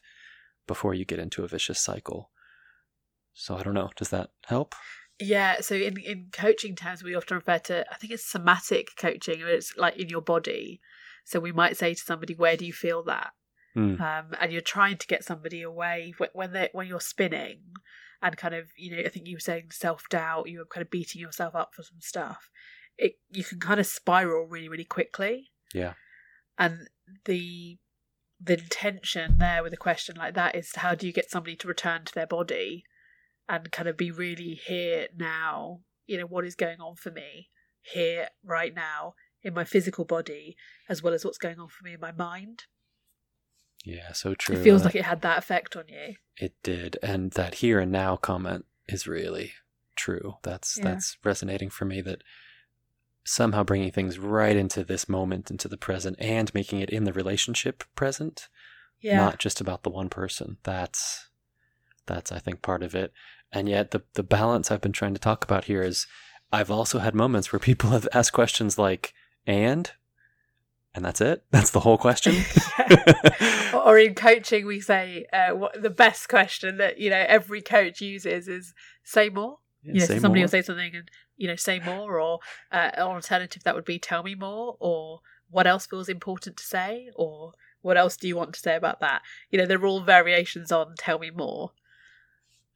before 0.66 0.92
you 0.92 1.06
get 1.06 1.18
into 1.18 1.42
a 1.42 1.48
vicious 1.48 1.80
cycle? 1.80 2.30
So 3.38 3.54
I 3.54 3.62
don't 3.62 3.74
know. 3.74 3.90
Does 3.96 4.08
that 4.08 4.30
help? 4.46 4.74
Yeah. 5.20 5.60
So 5.60 5.74
in 5.74 5.98
in 5.98 6.28
coaching 6.32 6.74
terms, 6.74 7.04
we 7.04 7.14
often 7.14 7.36
refer 7.36 7.58
to 7.58 7.84
I 7.92 7.96
think 7.96 8.12
it's 8.12 8.24
somatic 8.24 8.96
coaching, 8.96 9.40
it's 9.40 9.76
like 9.76 9.96
in 9.98 10.08
your 10.08 10.22
body. 10.22 10.80
So 11.24 11.38
we 11.38 11.52
might 11.52 11.76
say 11.76 11.92
to 11.92 12.00
somebody, 12.00 12.34
"Where 12.34 12.56
do 12.56 12.64
you 12.64 12.72
feel 12.72 13.04
that?" 13.04 13.32
Mm. 13.76 14.00
Um, 14.00 14.34
and 14.40 14.52
you're 14.52 14.62
trying 14.62 14.96
to 14.96 15.06
get 15.06 15.22
somebody 15.22 15.60
away 15.60 16.14
when 16.32 16.52
they 16.52 16.70
when 16.72 16.86
you're 16.86 16.98
spinning, 16.98 17.60
and 18.22 18.38
kind 18.38 18.54
of 18.54 18.70
you 18.76 18.96
know 18.96 19.02
I 19.02 19.08
think 19.10 19.26
you 19.26 19.36
were 19.36 19.40
saying 19.40 19.70
self 19.70 20.04
doubt. 20.08 20.48
You 20.48 20.60
were 20.60 20.64
kind 20.64 20.82
of 20.82 20.90
beating 20.90 21.20
yourself 21.20 21.54
up 21.54 21.74
for 21.74 21.82
some 21.82 22.00
stuff. 22.00 22.48
It 22.96 23.18
you 23.30 23.44
can 23.44 23.60
kind 23.60 23.80
of 23.80 23.86
spiral 23.86 24.46
really 24.46 24.70
really 24.70 24.84
quickly. 24.84 25.50
Yeah. 25.74 25.92
And 26.56 26.88
the 27.26 27.76
the 28.40 28.54
intention 28.54 29.36
there 29.38 29.62
with 29.62 29.74
a 29.74 29.78
question 29.78 30.16
like 30.16 30.34
that 30.34 30.56
is 30.56 30.74
how 30.76 30.94
do 30.94 31.06
you 31.06 31.12
get 31.12 31.30
somebody 31.30 31.56
to 31.56 31.68
return 31.68 32.04
to 32.06 32.14
their 32.14 32.26
body 32.26 32.84
and 33.48 33.70
kind 33.70 33.88
of 33.88 33.96
be 33.96 34.10
really 34.10 34.60
here 34.66 35.08
now. 35.16 35.80
You 36.06 36.18
know, 36.18 36.26
what 36.26 36.44
is 36.44 36.54
going 36.54 36.80
on 36.80 36.96
for 36.96 37.10
me 37.10 37.48
here, 37.82 38.28
right 38.44 38.74
now, 38.74 39.14
in 39.42 39.54
my 39.54 39.64
physical 39.64 40.04
body, 40.04 40.56
as 40.88 41.02
well 41.02 41.14
as 41.14 41.24
what's 41.24 41.38
going 41.38 41.58
on 41.58 41.68
for 41.68 41.84
me 41.84 41.94
in 41.94 42.00
my 42.00 42.12
mind. 42.12 42.64
Yeah, 43.84 44.12
so 44.12 44.34
true. 44.34 44.56
It 44.56 44.64
feels 44.64 44.82
uh, 44.82 44.86
like 44.86 44.96
it 44.96 45.04
had 45.04 45.22
that 45.22 45.38
effect 45.38 45.76
on 45.76 45.84
you. 45.88 46.16
It 46.36 46.54
did. 46.62 46.98
And 47.02 47.32
that 47.32 47.56
here 47.56 47.78
and 47.78 47.92
now 47.92 48.16
comment 48.16 48.64
is 48.88 49.06
really 49.06 49.52
true. 49.94 50.36
That's 50.42 50.76
yeah. 50.78 50.84
that's 50.84 51.16
resonating 51.24 51.70
for 51.70 51.84
me 51.84 52.00
that 52.02 52.22
somehow 53.26 53.64
bringing 53.64 53.90
things 53.90 54.18
right 54.18 54.56
into 54.56 54.84
this 54.84 55.08
moment 55.08 55.50
into 55.50 55.66
the 55.66 55.76
present 55.76 56.16
and 56.20 56.54
making 56.54 56.80
it 56.80 56.88
in 56.88 57.02
the 57.02 57.12
relationship 57.12 57.82
present 57.96 58.48
yeah. 59.00 59.16
not 59.16 59.38
just 59.38 59.60
about 59.60 59.82
the 59.82 59.90
one 59.90 60.08
person 60.08 60.58
that's 60.62 61.28
that's 62.06 62.30
i 62.30 62.38
think 62.38 62.62
part 62.62 62.84
of 62.84 62.94
it 62.94 63.12
and 63.52 63.68
yet 63.68 63.90
the 63.90 64.02
the 64.14 64.22
balance 64.22 64.70
I've 64.70 64.80
been 64.80 64.92
trying 64.92 65.14
to 65.14 65.20
talk 65.20 65.44
about 65.44 65.64
here 65.64 65.82
is 65.82 66.06
I've 66.52 66.70
also 66.70 66.98
had 66.98 67.14
moments 67.14 67.52
where 67.52 67.60
people 67.60 67.90
have 67.96 68.08
asked 68.12 68.32
questions 68.32 68.78
like 68.78 69.12
and 69.46 69.90
and 70.94 71.04
that's 71.04 71.20
it. 71.20 71.44
That's 71.50 71.70
the 71.70 71.80
whole 71.80 71.98
question. 71.98 72.42
or 73.84 73.98
in 73.98 74.14
coaching, 74.14 74.64
we 74.64 74.80
say 74.80 75.26
uh, 75.30 75.50
what 75.50 75.80
the 75.80 75.90
best 75.90 76.30
question 76.30 76.78
that 76.78 76.98
you 76.98 77.10
know 77.10 77.24
every 77.28 77.60
coach 77.60 78.00
uses 78.00 78.48
is 78.48 78.74
say 79.04 79.28
more. 79.28 79.58
Yeah, 79.82 79.92
you 79.92 80.00
know, 80.00 80.06
so 80.06 80.18
somebody 80.18 80.40
more. 80.40 80.44
will 80.44 80.48
say 80.48 80.62
something 80.62 80.94
and 80.94 81.10
you 81.36 81.48
know 81.48 81.56
say 81.56 81.80
more, 81.80 82.18
or 82.18 82.40
uh, 82.72 82.92
an 82.94 83.02
alternative 83.02 83.62
that 83.64 83.74
would 83.74 83.84
be 83.84 83.98
tell 83.98 84.22
me 84.22 84.34
more, 84.34 84.76
or 84.80 85.20
what 85.50 85.66
else 85.66 85.86
feels 85.86 86.08
important 86.08 86.56
to 86.56 86.64
say, 86.64 87.10
or 87.14 87.52
what 87.82 87.98
else 87.98 88.16
do 88.16 88.26
you 88.26 88.36
want 88.36 88.54
to 88.54 88.60
say 88.60 88.74
about 88.74 89.00
that? 89.00 89.20
You 89.50 89.58
know, 89.58 89.66
they're 89.66 89.84
all 89.84 90.00
variations 90.00 90.72
on 90.72 90.94
tell 90.96 91.18
me 91.18 91.30
more. 91.30 91.72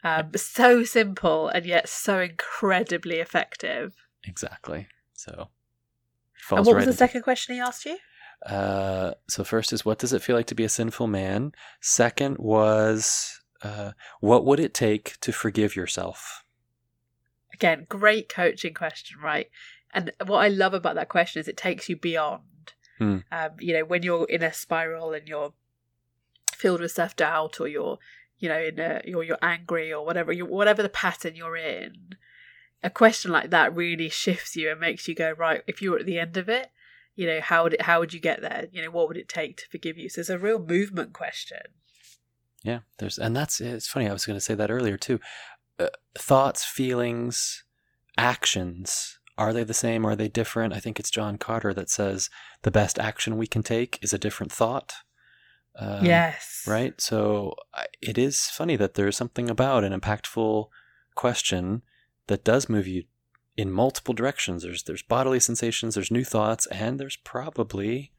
Um, 0.05 0.31
so 0.37 0.85
simple 0.85 1.49
and 1.49 1.67
yet 1.67 1.89
so 1.89 2.21
incredibly 2.21 3.17
effective. 3.17 3.95
Exactly. 4.25 4.87
So. 5.13 5.49
And 6.51 6.67
what 6.67 6.75
right 6.75 6.77
was 6.77 6.87
the 6.87 6.93
second 6.93 7.23
question 7.23 7.55
he 7.55 7.61
asked 7.61 7.85
you? 7.85 7.99
Uh, 8.47 9.13
so 9.29 9.45
first 9.45 9.73
is 9.73 9.85
what 9.85 9.99
does 9.99 10.13
it 10.13 10.23
feel 10.23 10.35
like 10.35 10.47
to 10.47 10.55
be 10.55 10.65
a 10.65 10.69
sinful 10.69 11.07
man? 11.07 11.53
Second 11.81 12.39
was 12.39 13.41
uh, 13.63 13.93
what 14.21 14.45
would 14.45 14.61
it 14.61 14.73
take 14.73 15.19
to 15.21 15.33
forgive 15.33 15.77
yourself? 15.77 16.45
Again, 17.53 17.87
great 17.89 18.29
coaching 18.29 18.73
question, 18.73 19.19
right? 19.23 19.49
And 19.93 20.13
what 20.25 20.39
I 20.39 20.49
love 20.49 20.73
about 20.73 20.95
that 20.95 21.09
question 21.09 21.41
is 21.41 21.49
it 21.49 21.57
takes 21.57 21.89
you 21.89 21.97
beyond. 21.97 22.43
Hmm. 22.99 23.19
Um, 23.31 23.51
you 23.59 23.75
know, 23.75 23.85
when 23.85 24.03
you're 24.03 24.27
in 24.27 24.43
a 24.43 24.53
spiral 24.53 25.13
and 25.13 25.29
you're 25.29 25.53
filled 26.55 26.81
with 26.81 26.93
self 26.93 27.17
doubt 27.17 27.61
or 27.61 27.69
you're 27.69 27.99
you 28.41 28.49
know, 28.49 28.59
in 28.61 28.81
a, 28.81 29.03
you're 29.05 29.23
you're 29.23 29.39
angry 29.41 29.93
or 29.93 30.05
whatever, 30.05 30.33
you 30.33 30.47
whatever 30.47 30.83
the 30.83 30.89
pattern 30.89 31.37
you're 31.37 31.57
in, 31.57 32.17
a 32.83 32.91
question 32.91 33.31
like 33.31 33.51
that 33.51 33.75
really 33.75 34.09
shifts 34.09 34.57
you 34.57 34.71
and 34.71 34.81
makes 34.81 35.07
you 35.07 35.15
go 35.15 35.31
right. 35.33 35.63
If 35.67 35.81
you 35.81 35.93
were 35.93 35.99
at 35.99 36.07
the 36.07 36.19
end 36.19 36.37
of 36.37 36.49
it, 36.49 36.71
you 37.15 37.27
know, 37.27 37.41
how 37.41 37.65
would 37.65 37.75
it, 37.75 37.83
how 37.83 38.01
would 38.01 38.15
you 38.15 38.21
get 38.21 38.41
there? 38.41 38.67
You 38.73 38.83
know, 38.83 38.91
what 38.91 39.07
would 39.09 39.19
it 39.19 39.29
take 39.29 39.59
to 39.59 39.69
forgive 39.69 39.99
you? 39.99 40.09
So 40.09 40.21
it's 40.21 40.31
a 40.31 40.39
real 40.39 40.59
movement 40.59 41.13
question. 41.13 41.59
Yeah, 42.63 42.81
there's 42.99 43.19
and 43.19 43.37
that's 43.37 43.61
it's 43.61 43.89
funny. 43.89 44.09
I 44.09 44.13
was 44.13 44.27
going 44.27 44.39
to 44.39 44.45
say 44.45 44.55
that 44.55 44.71
earlier 44.71 44.97
too. 44.97 45.21
Uh, 45.79 45.89
thoughts, 46.17 46.65
feelings, 46.65 47.65
actions. 48.17 49.19
Are 49.39 49.53
they 49.55 49.65
the 49.65 49.73
same? 49.73 50.05
Are 50.05 50.17
they 50.17 50.29
different? 50.29 50.75
I 50.75 50.81
think 50.81 51.01
it's 51.01 51.11
John 51.11 51.39
Carter 51.39 51.73
that 51.73 51.89
says 51.89 52.29
the 52.63 52.71
best 52.71 52.99
action 52.99 53.39
we 53.39 53.47
can 53.47 53.63
take 53.63 53.99
is 54.03 54.13
a 54.13 54.19
different 54.19 54.53
thought. 54.53 54.93
Um, 55.81 56.05
yes. 56.05 56.65
Right. 56.67 57.01
So 57.01 57.55
it 58.03 58.19
is 58.19 58.49
funny 58.51 58.77
that 58.77 58.95
there's 58.95 59.17
something 59.17 59.49
about 59.49 59.83
an 59.83 59.99
impactful 59.99 60.69
question 61.15 61.83
that 62.27 62.45
does 62.45 62.69
move 62.69 62.87
you 62.87 63.05
in 63.57 63.71
multiple 63.71 64.15
directions. 64.15 64.63
There's 64.63 64.83
there's 64.83 65.03
bodily 65.03 65.41
sensations, 65.41 65.95
there's 65.95 66.11
new 66.11 66.25
thoughts, 66.25 66.67
and 66.67 67.01
there's 67.01 67.17
probably 67.17 68.13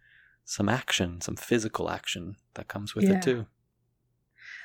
some 0.43 0.67
action, 0.67 1.21
some 1.21 1.35
physical 1.35 1.89
action 1.89 2.35
that 2.55 2.67
comes 2.67 2.95
with 2.95 3.05
yeah. 3.05 3.17
it 3.17 3.21
too. 3.21 3.45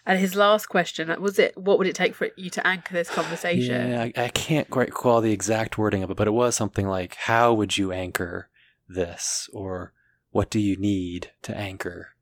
And 0.07 0.19
his 0.19 0.35
last 0.35 0.67
question 0.67 1.15
was 1.21 1.39
it 1.39 1.57
what 1.59 1.79
would 1.79 1.87
it 1.87 1.95
take 1.95 2.15
for 2.15 2.31
you 2.37 2.49
to 2.51 2.67
anchor 2.67 2.95
this 2.95 3.11
conversation? 3.11 3.91
Yeah, 3.91 4.03
I, 4.03 4.13
I 4.17 4.29
can't 4.29 4.71
quite 4.71 4.89
recall 4.89 5.21
the 5.21 5.33
exact 5.33 5.77
wording 5.77 6.03
of 6.03 6.11
it, 6.11 6.17
but 6.17 6.29
it 6.29 6.33
was 6.33 6.57
something 6.57 6.89
like, 6.89 7.17
"How 7.17 7.53
would 7.53 7.77
you 7.77 7.93
anchor 7.93 8.49
this?" 8.89 9.51
or 9.53 9.93
"What 10.31 10.49
do 10.49 10.61
you 10.61 10.77
need 10.77 11.33
to 11.43 11.57
anchor 11.57 12.16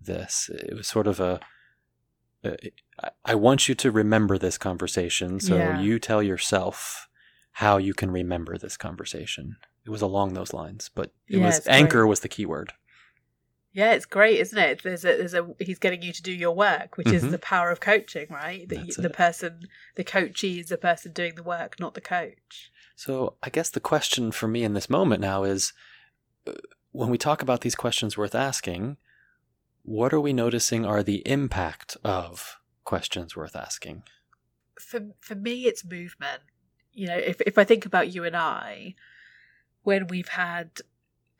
this?" 0.00 0.50
It 0.52 0.74
was 0.74 0.86
sort 0.88 1.06
of 1.06 1.20
a 1.20 1.40
uh, 2.44 2.56
want 3.28 3.68
you 3.68 3.74
to 3.74 3.90
remember 3.90 4.38
this 4.38 4.58
conversation. 4.58 5.40
So 5.40 5.56
Yeah. 5.56 5.80
you 5.80 5.98
tell 5.98 6.22
yourself 6.22 7.08
how 7.52 7.76
you 7.76 7.94
can 7.94 8.10
remember 8.10 8.56
this 8.56 8.76
conversation. 8.76 9.56
It 9.84 9.90
was 9.90 10.02
along 10.02 10.34
those 10.34 10.52
lines, 10.52 10.90
but 10.94 11.12
it 11.28 11.38
Yeah, 11.38 11.46
was 11.46 11.66
anchor 11.66 12.02
great. 12.02 12.08
was 12.08 12.20
the 12.20 12.28
key 12.28 12.46
word. 12.46 12.72
Yeah, 13.72 13.92
it's 13.92 14.06
great, 14.06 14.40
isn't 14.40 14.58
it? 14.58 14.82
There's 14.82 15.04
a 15.04 15.16
there's 15.16 15.34
a 15.34 15.48
he's 15.60 15.78
getting 15.78 16.02
you 16.02 16.12
to 16.12 16.22
do 16.22 16.32
your 16.32 16.54
work, 16.54 16.96
which 16.96 17.12
is 17.12 17.22
Mhm. 17.24 17.30
the 17.30 17.38
power 17.38 17.70
of 17.70 17.78
coaching, 17.78 18.26
right? 18.28 18.68
That 18.68 18.78
you, 18.78 18.86
That's 18.86 18.96
the 18.96 19.10
it. 19.10 19.12
person, 19.12 19.68
the 19.94 20.02
coachee 20.04 20.58
is 20.58 20.68
the 20.70 20.76
person 20.76 21.12
doing 21.12 21.36
the 21.36 21.44
work, 21.44 21.78
not 21.78 21.94
the 21.94 22.00
coach. 22.00 22.72
So 22.96 23.36
I 23.42 23.50
guess 23.50 23.70
the 23.70 23.80
question 23.80 24.32
for 24.32 24.48
me 24.48 24.64
in 24.64 24.74
this 24.74 24.90
moment 24.90 25.20
now 25.20 25.44
is 25.44 25.72
uh, 26.46 26.52
when 26.90 27.10
we 27.10 27.18
talk 27.18 27.42
about 27.42 27.60
these 27.60 27.76
questions 27.76 28.18
worth 28.18 28.34
asking, 28.34 28.96
what 29.82 30.12
are 30.12 30.20
we 30.20 30.32
noticing 30.32 30.84
are 30.84 31.02
the 31.02 31.26
impact 31.26 31.96
of 32.04 32.58
questions 32.84 33.36
worth 33.36 33.56
asking? 33.56 34.02
For 34.78 35.08
for 35.20 35.34
me, 35.34 35.66
it's 35.66 35.84
movement. 35.84 36.42
You 36.92 37.06
know, 37.06 37.16
if 37.16 37.40
if 37.42 37.58
I 37.58 37.64
think 37.64 37.86
about 37.86 38.12
you 38.12 38.24
and 38.24 38.36
I, 38.36 38.94
when 39.82 40.06
we've 40.06 40.28
had 40.28 40.80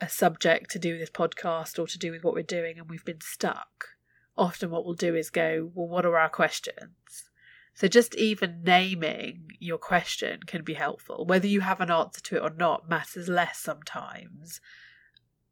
a 0.01 0.09
subject 0.09 0.71
to 0.71 0.79
do 0.79 0.93
with 0.93 1.01
this 1.01 1.11
podcast 1.11 1.79
or 1.79 1.87
to 1.87 1.99
do 1.99 2.11
with 2.11 2.25
what 2.25 2.35
we're 2.35 2.43
doing, 2.43 2.79
and 2.79 2.89
we've 2.89 3.05
been 3.05 3.21
stuck, 3.21 3.89
often 4.37 4.71
what 4.71 4.85
we'll 4.85 4.95
do 4.95 5.15
is 5.15 5.31
go, 5.31 5.71
well, 5.75 5.89
what 5.89 6.07
are 6.07 6.17
our 6.17 6.29
questions? 6.29 7.31
So 7.75 7.89
just 7.89 8.15
even 8.17 8.63
naming 8.63 9.53
your 9.59 9.79
question 9.79 10.41
can 10.47 10.63
be 10.65 10.75
helpful. 10.75 11.25
Whether 11.25 11.47
you 11.47 11.61
have 11.61 11.81
an 11.81 11.91
answer 11.91 12.21
to 12.23 12.37
it 12.37 12.43
or 12.43 12.51
not 12.51 12.89
matters 12.89 13.29
less 13.29 13.59
sometimes. 13.59 14.61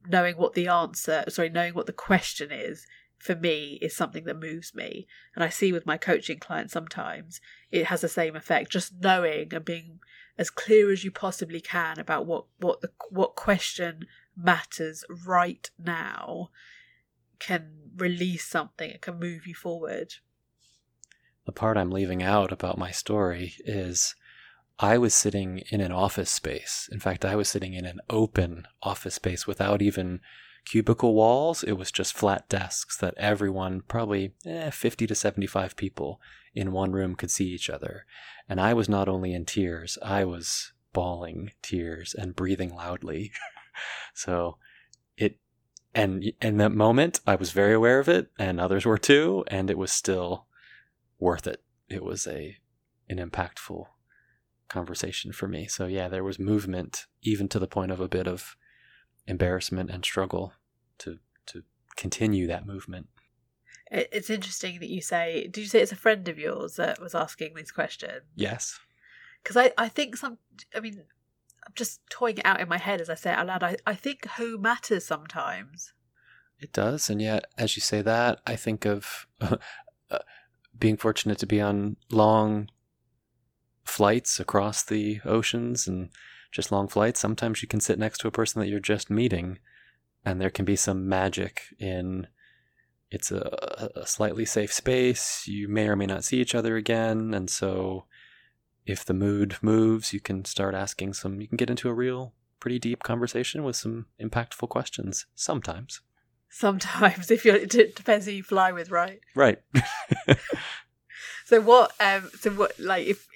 Knowing 0.06 0.36
what 0.36 0.54
the 0.54 0.68
answer, 0.68 1.24
sorry, 1.28 1.50
knowing 1.50 1.74
what 1.74 1.86
the 1.86 1.92
question 1.92 2.50
is 2.52 2.86
for 3.18 3.34
me 3.34 3.78
is 3.82 3.94
something 3.94 4.24
that 4.24 4.38
moves 4.38 4.74
me. 4.74 5.06
And 5.34 5.42
I 5.42 5.48
see 5.48 5.72
with 5.72 5.86
my 5.86 5.96
coaching 5.96 6.38
clients 6.38 6.72
sometimes 6.72 7.40
it 7.70 7.86
has 7.86 8.00
the 8.00 8.08
same 8.08 8.36
effect. 8.36 8.70
Just 8.70 8.94
knowing 9.00 9.52
and 9.52 9.64
being 9.64 10.00
as 10.38 10.50
clear 10.50 10.90
as 10.92 11.04
you 11.04 11.10
possibly 11.10 11.60
can 11.60 11.98
about 11.98 12.26
what 12.26 12.44
what 12.58 12.80
the 12.80 12.90
what 13.10 13.34
question 13.34 14.06
matters 14.36 15.04
right 15.26 15.68
now 15.78 16.50
can 17.38 17.90
release 17.96 18.44
something. 18.44 18.90
It 18.90 19.02
can 19.02 19.18
move 19.18 19.46
you 19.46 19.54
forward. 19.54 20.14
The 21.44 21.52
part 21.52 21.76
I'm 21.76 21.90
leaving 21.90 22.22
out 22.22 22.52
about 22.52 22.78
my 22.78 22.90
story 22.90 23.54
is 23.64 24.14
I 24.80 24.96
was 24.96 25.12
sitting 25.12 25.62
in 25.70 25.80
an 25.80 25.90
office 25.90 26.30
space. 26.30 26.88
In 26.92 27.00
fact, 27.00 27.24
I 27.24 27.34
was 27.34 27.48
sitting 27.48 27.74
in 27.74 27.84
an 27.84 28.00
open 28.08 28.66
office 28.80 29.16
space 29.16 29.44
without 29.44 29.82
even 29.82 30.20
cubicle 30.64 31.14
walls. 31.14 31.64
It 31.64 31.72
was 31.72 31.90
just 31.90 32.14
flat 32.14 32.48
desks 32.48 32.96
that 32.98 33.14
everyone, 33.16 33.82
probably 33.88 34.34
eh, 34.46 34.70
50 34.70 35.06
to 35.08 35.14
75 35.16 35.76
people 35.76 36.20
in 36.54 36.70
one 36.70 36.92
room, 36.92 37.16
could 37.16 37.30
see 37.30 37.46
each 37.46 37.68
other. 37.68 38.06
And 38.48 38.60
I 38.60 38.72
was 38.72 38.88
not 38.88 39.08
only 39.08 39.32
in 39.32 39.46
tears, 39.46 39.98
I 40.00 40.24
was 40.24 40.72
bawling 40.92 41.50
tears 41.60 42.14
and 42.14 42.36
breathing 42.36 42.72
loudly. 42.72 43.32
so 44.14 44.58
it, 45.16 45.38
and 45.92 46.32
in 46.40 46.58
that 46.58 46.72
moment, 46.72 47.20
I 47.26 47.34
was 47.34 47.50
very 47.50 47.74
aware 47.74 47.98
of 47.98 48.08
it, 48.08 48.30
and 48.38 48.60
others 48.60 48.86
were 48.86 48.98
too, 48.98 49.44
and 49.48 49.70
it 49.70 49.78
was 49.78 49.90
still 49.90 50.46
worth 51.18 51.48
it. 51.48 51.62
It 51.88 52.04
was 52.04 52.28
a 52.28 52.58
an 53.08 53.16
impactful 53.18 53.86
conversation 54.68 55.32
for 55.32 55.48
me. 55.48 55.66
So 55.66 55.86
yeah, 55.86 56.08
there 56.08 56.24
was 56.24 56.38
movement 56.38 57.06
even 57.22 57.48
to 57.48 57.58
the 57.58 57.66
point 57.66 57.92
of 57.92 58.00
a 58.00 58.08
bit 58.08 58.26
of 58.26 58.56
embarrassment 59.26 59.90
and 59.90 60.04
struggle 60.04 60.52
to 60.98 61.18
to 61.46 61.62
continue 61.96 62.46
that 62.46 62.66
movement. 62.66 63.08
It's 63.90 64.30
interesting 64.30 64.80
that 64.80 64.90
you 64.90 65.00
say. 65.00 65.48
Did 65.50 65.62
you 65.62 65.66
say 65.66 65.80
it's 65.80 65.92
a 65.92 65.96
friend 65.96 66.28
of 66.28 66.38
yours 66.38 66.76
that 66.76 67.00
was 67.00 67.14
asking 67.14 67.54
these 67.54 67.70
questions? 67.70 68.22
Yes. 68.34 68.78
Because 69.42 69.56
I, 69.56 69.72
I 69.78 69.88
think 69.88 70.16
some. 70.16 70.38
I 70.74 70.80
mean, 70.80 71.04
I'm 71.66 71.72
just 71.74 72.00
toying 72.10 72.38
it 72.38 72.46
out 72.46 72.60
in 72.60 72.68
my 72.68 72.76
head 72.76 73.00
as 73.00 73.08
I 73.08 73.14
say 73.14 73.32
it 73.32 73.38
out 73.38 73.46
loud. 73.46 73.62
I, 73.62 73.76
I 73.86 73.94
think 73.94 74.26
who 74.36 74.58
matters 74.58 75.06
sometimes. 75.06 75.94
It 76.60 76.72
does, 76.72 77.08
and 77.08 77.22
yet, 77.22 77.46
as 77.56 77.76
you 77.76 77.80
say 77.80 78.02
that, 78.02 78.40
I 78.46 78.56
think 78.56 78.84
of 78.84 79.26
uh, 79.40 80.18
being 80.78 80.96
fortunate 80.96 81.38
to 81.38 81.46
be 81.46 81.60
on 81.60 81.96
long 82.10 82.68
flights 83.88 84.38
across 84.38 84.82
the 84.82 85.20
oceans 85.24 85.88
and 85.88 86.10
just 86.52 86.70
long 86.70 86.88
flights. 86.88 87.20
Sometimes 87.20 87.62
you 87.62 87.68
can 87.68 87.80
sit 87.80 87.98
next 87.98 88.18
to 88.18 88.28
a 88.28 88.32
person 88.32 88.60
that 88.60 88.68
you're 88.68 88.80
just 88.80 89.10
meeting, 89.10 89.58
and 90.24 90.40
there 90.40 90.50
can 90.50 90.64
be 90.64 90.76
some 90.76 91.08
magic 91.08 91.62
in 91.78 92.26
it's 93.10 93.32
a, 93.32 93.90
a 93.96 94.06
slightly 94.06 94.44
safe 94.44 94.72
space. 94.72 95.48
You 95.48 95.66
may 95.66 95.88
or 95.88 95.96
may 95.96 96.04
not 96.04 96.24
see 96.24 96.38
each 96.40 96.54
other 96.54 96.76
again, 96.76 97.32
and 97.32 97.48
so 97.48 98.04
if 98.84 99.04
the 99.04 99.14
mood 99.14 99.56
moves, 99.62 100.12
you 100.12 100.20
can 100.20 100.44
start 100.44 100.74
asking 100.74 101.14
some. 101.14 101.40
You 101.40 101.48
can 101.48 101.56
get 101.56 101.70
into 101.70 101.88
a 101.88 101.94
real, 101.94 102.34
pretty 102.60 102.78
deep 102.78 103.02
conversation 103.02 103.64
with 103.64 103.76
some 103.76 104.06
impactful 104.20 104.68
questions. 104.68 105.24
Sometimes. 105.34 106.02
Sometimes, 106.50 107.30
if 107.30 107.46
you're, 107.46 107.56
it 107.56 107.96
depends 107.96 108.26
who 108.26 108.32
you 108.32 108.42
fly 108.42 108.72
with, 108.72 108.90
right? 108.90 109.20
Right. 109.34 109.60
So 111.48 111.62
what? 111.62 111.92
Um. 111.98 112.28
So 112.38 112.50
what? 112.50 112.78
Like, 112.78 113.06
if 113.06 113.26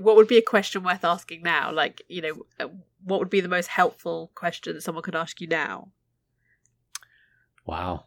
what 0.00 0.16
would 0.16 0.28
be 0.28 0.38
a 0.38 0.42
question 0.42 0.82
worth 0.82 1.04
asking 1.04 1.42
now? 1.42 1.72
Like, 1.72 2.02
you 2.08 2.22
know, 2.22 2.46
uh, 2.60 2.68
what 3.04 3.20
would 3.20 3.30
be 3.30 3.40
the 3.40 3.48
most 3.48 3.68
helpful 3.68 4.30
question 4.34 4.74
that 4.74 4.82
someone 4.82 5.02
could 5.02 5.14
ask 5.16 5.40
you 5.40 5.46
now? 5.48 5.92
wow. 7.64 8.06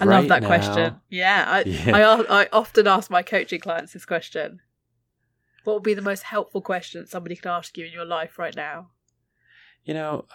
I 0.00 0.04
love 0.04 0.28
that 0.28 0.42
now- 0.42 0.48
question. 0.48 0.96
Yeah, 1.08 1.44
I, 1.46 1.62
Yeah. 1.62 1.96
I 1.96 2.42
I 2.42 2.48
often 2.52 2.86
ask 2.88 3.08
my 3.10 3.22
coaching 3.22 3.60
clients 3.60 3.92
this 3.92 4.04
question. 4.04 4.60
What 5.64 5.74
would 5.74 5.82
be 5.84 5.94
the 5.94 6.02
most 6.02 6.24
helpful 6.24 6.60
question 6.60 7.00
that 7.02 7.08
somebody 7.08 7.36
could 7.36 7.46
ask 7.50 7.76
you 7.76 7.86
in 7.86 7.92
your 7.92 8.04
life 8.04 8.38
right 8.38 8.54
now? 8.54 8.90
You 9.84 9.94
know, 9.94 10.26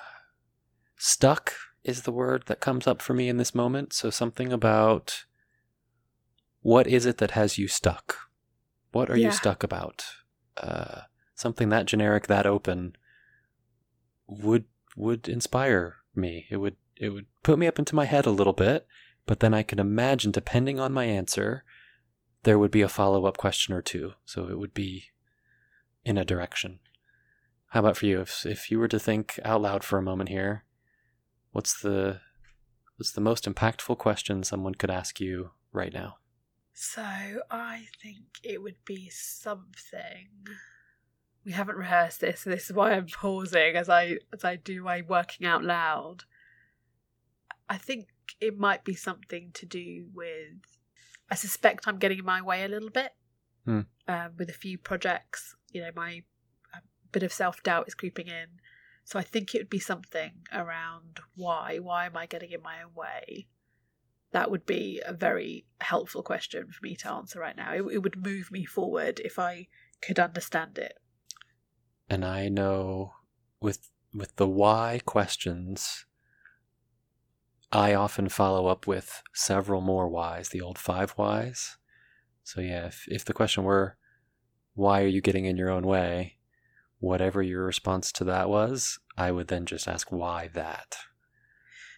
stuck 0.98 1.54
is 1.84 2.04
the 2.04 2.12
word 2.12 2.44
that 2.48 2.60
comes 2.62 2.88
up 2.88 3.02
for 3.02 3.14
me 3.14 3.28
in 3.28 3.38
this 3.38 3.54
moment. 3.56 3.92
So 3.94 4.10
something 4.10 4.54
about 4.54 5.26
what 6.62 6.88
is 6.88 7.06
it 7.06 7.18
that 7.18 7.32
has 7.32 7.58
you 7.58 7.68
stuck? 7.68 8.30
What 8.92 9.10
are 9.10 9.18
Yeah. 9.18 9.28
you 9.28 9.32
stuck 9.34 9.64
about? 9.64 10.06
Uh, 10.62 11.02
something 11.36 11.69
that 11.69 11.88
generic, 11.88 12.28
that 12.28 12.45
open 12.45 12.95
would 14.28 14.65
would 14.95 15.28
inspire 15.28 15.97
me. 16.15 16.45
It 16.50 16.58
would 16.58 16.76
it 16.95 17.10
would 17.10 17.26
put 17.43 17.58
me 17.58 17.67
up 17.67 17.80
into 17.80 17.95
my 17.95 18.06
head 18.06 18.26
a 18.26 18.32
little 18.32 18.54
bit, 18.54 18.86
but 19.26 19.39
then 19.39 19.54
I 19.54 19.63
could 19.63 19.80
imagine, 19.80 20.32
depending 20.32 20.80
on 20.80 20.93
my 20.93 21.06
answer, 21.06 21.63
there 22.43 22.60
would 22.60 22.71
be 22.71 22.82
a 22.82 22.89
follow 22.89 23.26
up 23.26 23.38
question 23.38 23.74
or 23.74 23.82
two. 23.82 24.13
So 24.24 24.47
it 24.47 24.60
would 24.60 24.74
be 24.74 25.06
in 26.06 26.17
a 26.17 26.26
direction. 26.26 26.80
How 27.69 27.80
about 27.80 27.97
for 27.97 28.06
you? 28.06 28.21
If 28.21 28.45
if 28.45 28.69
you 28.69 28.80
were 28.80 28.88
to 28.89 29.00
think 29.00 29.39
out 29.43 29.62
loud 29.62 29.84
for 29.84 29.97
a 29.97 30.04
moment 30.04 30.30
here, 30.30 30.65
what's 31.52 31.80
the 31.80 32.21
what's 32.97 33.12
the 33.12 33.21
most 33.21 33.45
impactful 33.45 33.97
question 33.97 34.43
someone 34.43 34.76
could 34.76 34.91
ask 34.91 35.19
you 35.19 35.52
right 35.71 35.93
now? 35.93 36.17
So 36.74 37.04
I 37.50 37.88
think 38.02 38.26
it 38.44 38.62
would 38.62 38.84
be 38.86 39.10
something. 39.10 40.30
We 41.46 41.52
haven't 41.52 41.76
rehearsed 41.78 42.22
this, 42.22 42.42
so 42.42 42.50
this 42.50 42.70
is 42.70 42.76
why 42.76 42.94
I'm 42.94 43.08
pausing 43.08 43.76
as 43.76 43.90
I 43.90 44.18
as 44.34 44.44
I 44.44 44.56
do 44.56 44.84
my 44.84 45.02
working 45.02 45.46
out 45.48 45.64
loud. 45.64 46.24
I 47.70 47.78
think 47.78 48.08
it 48.40 48.58
might 48.58 48.84
be 48.84 48.96
something 48.96 49.52
to 49.54 49.66
do 49.66 50.08
with. 50.14 50.78
I 51.30 51.36
suspect 51.36 51.88
I'm 51.88 51.98
getting 51.98 52.20
in 52.20 52.26
my 52.26 52.42
way 52.42 52.64
a 52.64 52.68
little 52.68 52.90
bit 52.90 53.14
Hmm. 53.66 53.82
um, 54.08 54.32
with 54.38 54.50
a 54.50 54.54
few 54.54 54.78
projects. 54.78 55.56
You 55.72 55.82
know, 55.82 55.92
my 55.96 56.24
a 56.74 56.80
bit 57.12 57.24
of 57.24 57.32
self 57.34 57.64
doubt 57.64 57.88
is 57.88 57.96
creeping 57.96 58.28
in, 58.28 58.60
so 59.04 59.18
I 59.20 59.24
think 59.24 59.54
it 59.54 59.60
would 59.60 59.70
be 59.70 59.80
something 59.80 60.32
around 60.54 61.20
why. 61.36 61.80
Why 61.80 62.06
am 62.06 62.18
I 62.18 62.26
getting 62.26 62.52
in 62.52 62.62
my 62.62 62.84
own 62.84 62.94
way? 62.94 63.48
That 64.32 64.50
would 64.50 64.65
be 64.65 65.02
a 65.06 65.13
very 65.13 65.65
helpful 65.82 66.24
question 66.24 66.67
for 66.72 66.86
me 66.86 66.96
to 66.96 67.12
answer 67.12 67.39
right 67.39 67.56
now. 67.56 67.74
It, 67.74 67.84
it 67.94 67.98
would 68.00 68.24
move 68.24 68.52
me 68.52 68.65
forward 68.65 69.20
if 69.20 69.38
I 69.38 69.67
could 70.02 70.20
understand 70.20 70.78
it. 70.78 70.98
And 72.10 72.26
I 72.26 72.50
know 72.50 73.13
with 73.62 73.89
with 74.13 74.36
the 74.36 74.48
why 74.48 75.00
questions, 75.06 76.06
I 77.72 77.94
often 77.94 78.28
follow 78.28 78.67
up 78.67 78.86
with 78.88 79.24
several 79.34 79.80
more 79.80 80.10
whys, 80.10 80.50
the 80.50 80.62
old 80.62 80.78
five 80.78 81.12
whys. 81.12 81.78
So 82.44 82.62
yeah, 82.62 82.88
if 82.88 83.06
if 83.08 83.26
the 83.26 83.34
question 83.34 83.63
were, 83.63 83.98
why 84.74 85.04
are 85.04 85.08
you 85.08 85.22
getting 85.22 85.46
in 85.46 85.58
your 85.58 85.70
own 85.70 85.84
way? 85.84 86.38
Whatever 87.00 87.41
your 87.41 87.65
response 87.65 88.12
to 88.13 88.24
that 88.26 88.50
was, 88.50 89.00
I 89.17 89.32
would 89.32 89.48
then 89.48 89.65
just 89.65 89.88
ask 89.88 90.12
why 90.12 90.50
that. 90.54 90.98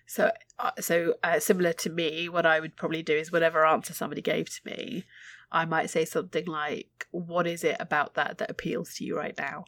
So, 0.06 0.32
uh, 0.60 0.72
so 0.80 1.16
uh, 1.24 1.39
similar 1.39 1.74
to 1.74 1.89
me, 1.89 2.30
what 2.30 2.46
I 2.46 2.60
would 2.60 2.76
probably 2.76 3.04
do 3.04 3.16
is 3.16 3.32
whatever 3.32 3.66
answer 3.66 3.94
somebody 3.94 4.22
gave 4.22 4.50
to 4.50 4.60
me, 4.66 5.06
I 5.52 5.66
might 5.66 5.89
say 5.89 6.06
something 6.06 6.46
like, 6.46 7.08
"What 7.12 7.48
is 7.48 7.63
it 7.63 7.78
about 7.80 8.16
that 8.16 8.38
that 8.39 8.50
appeals 8.50 8.96
to 8.96 9.06
you 9.06 9.18
right 9.18 9.38
now?" 9.38 9.66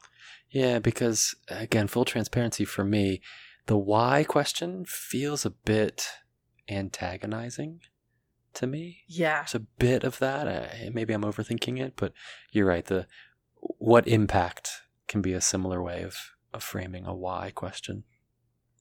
Yeah, 0.50 0.80
because 0.80 1.36
again, 1.48 1.88
full 1.88 2.06
transparency 2.06 2.66
for 2.66 2.84
me, 2.84 3.22
the 3.68 3.78
why 3.78 4.24
question 4.24 4.86
feels 4.86 5.46
a 5.46 5.52
bit 5.52 6.08
antagonizing 6.68 7.82
to 8.56 8.68
me. 8.68 9.04
Yeah, 9.08 9.42
There's 9.42 9.56
a 9.56 9.60
bit 9.60 10.04
of 10.04 10.20
that. 10.20 10.48
Uh, 10.48 10.90
maybe 10.92 11.14
I'm 11.14 11.24
overthinking 11.24 11.80
it, 11.80 11.94
but 11.96 12.14
you're 12.52 12.68
right. 12.68 12.86
The 12.86 13.08
what 13.56 14.08
impact 14.08 14.70
can 15.08 15.22
be 15.22 15.34
a 15.34 15.42
similar 15.42 15.82
way 15.82 16.02
of, 16.04 16.18
of 16.54 16.64
framing 16.64 17.06
a 17.06 17.16
why 17.16 17.52
question. 17.54 18.04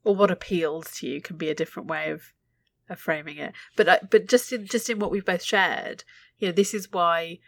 Or 0.05 0.15
what 0.15 0.31
appeals 0.31 0.93
to 0.93 1.07
you 1.09 1.21
can 1.21 1.37
be 1.37 1.49
a 1.49 1.55
different 1.55 1.89
way 1.89 2.11
of 2.11 2.33
of 2.89 2.99
framing 2.99 3.39
it. 3.39 3.53
But 3.77 3.89
uh, 3.89 3.99
but 4.11 4.29
just 4.29 4.53
in 4.53 4.67
just 4.67 4.91
in 4.91 4.99
what 4.99 5.11
we've 5.11 5.25
both 5.25 5.43
shared, 5.43 6.05
you 6.39 6.49
know, 6.49 6.53
this 6.53 6.75
is 6.75 6.93
why 6.93 7.39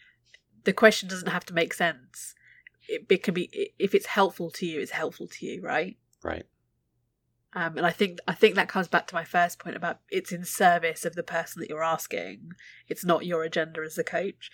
the 0.64 0.72
question 0.72 1.08
doesn't 1.08 1.30
have 1.30 1.44
to 1.46 1.54
make 1.54 1.74
sense. 1.74 2.34
It, 2.88 3.06
it 3.08 3.22
can 3.22 3.34
be 3.34 3.72
if 3.78 3.94
it's 3.94 4.06
helpful 4.06 4.50
to 4.52 4.66
you, 4.66 4.80
it's 4.80 4.92
helpful 4.92 5.28
to 5.28 5.46
you, 5.46 5.62
right? 5.62 5.96
Right. 6.22 6.46
Um, 7.52 7.78
and 7.78 7.86
I 7.86 7.90
think 7.90 8.18
I 8.28 8.34
think 8.34 8.54
that 8.54 8.68
comes 8.68 8.88
back 8.88 9.06
to 9.08 9.14
my 9.14 9.24
first 9.24 9.58
point 9.58 9.76
about 9.76 10.00
it's 10.10 10.32
in 10.32 10.44
service 10.44 11.04
of 11.04 11.14
the 11.14 11.22
person 11.22 11.60
that 11.60 11.70
you're 11.70 11.82
asking. 11.82 12.52
It's 12.88 13.04
not 13.04 13.24
your 13.24 13.42
agenda 13.44 13.80
as 13.80 13.96
a 13.96 14.04
coach. 14.04 14.50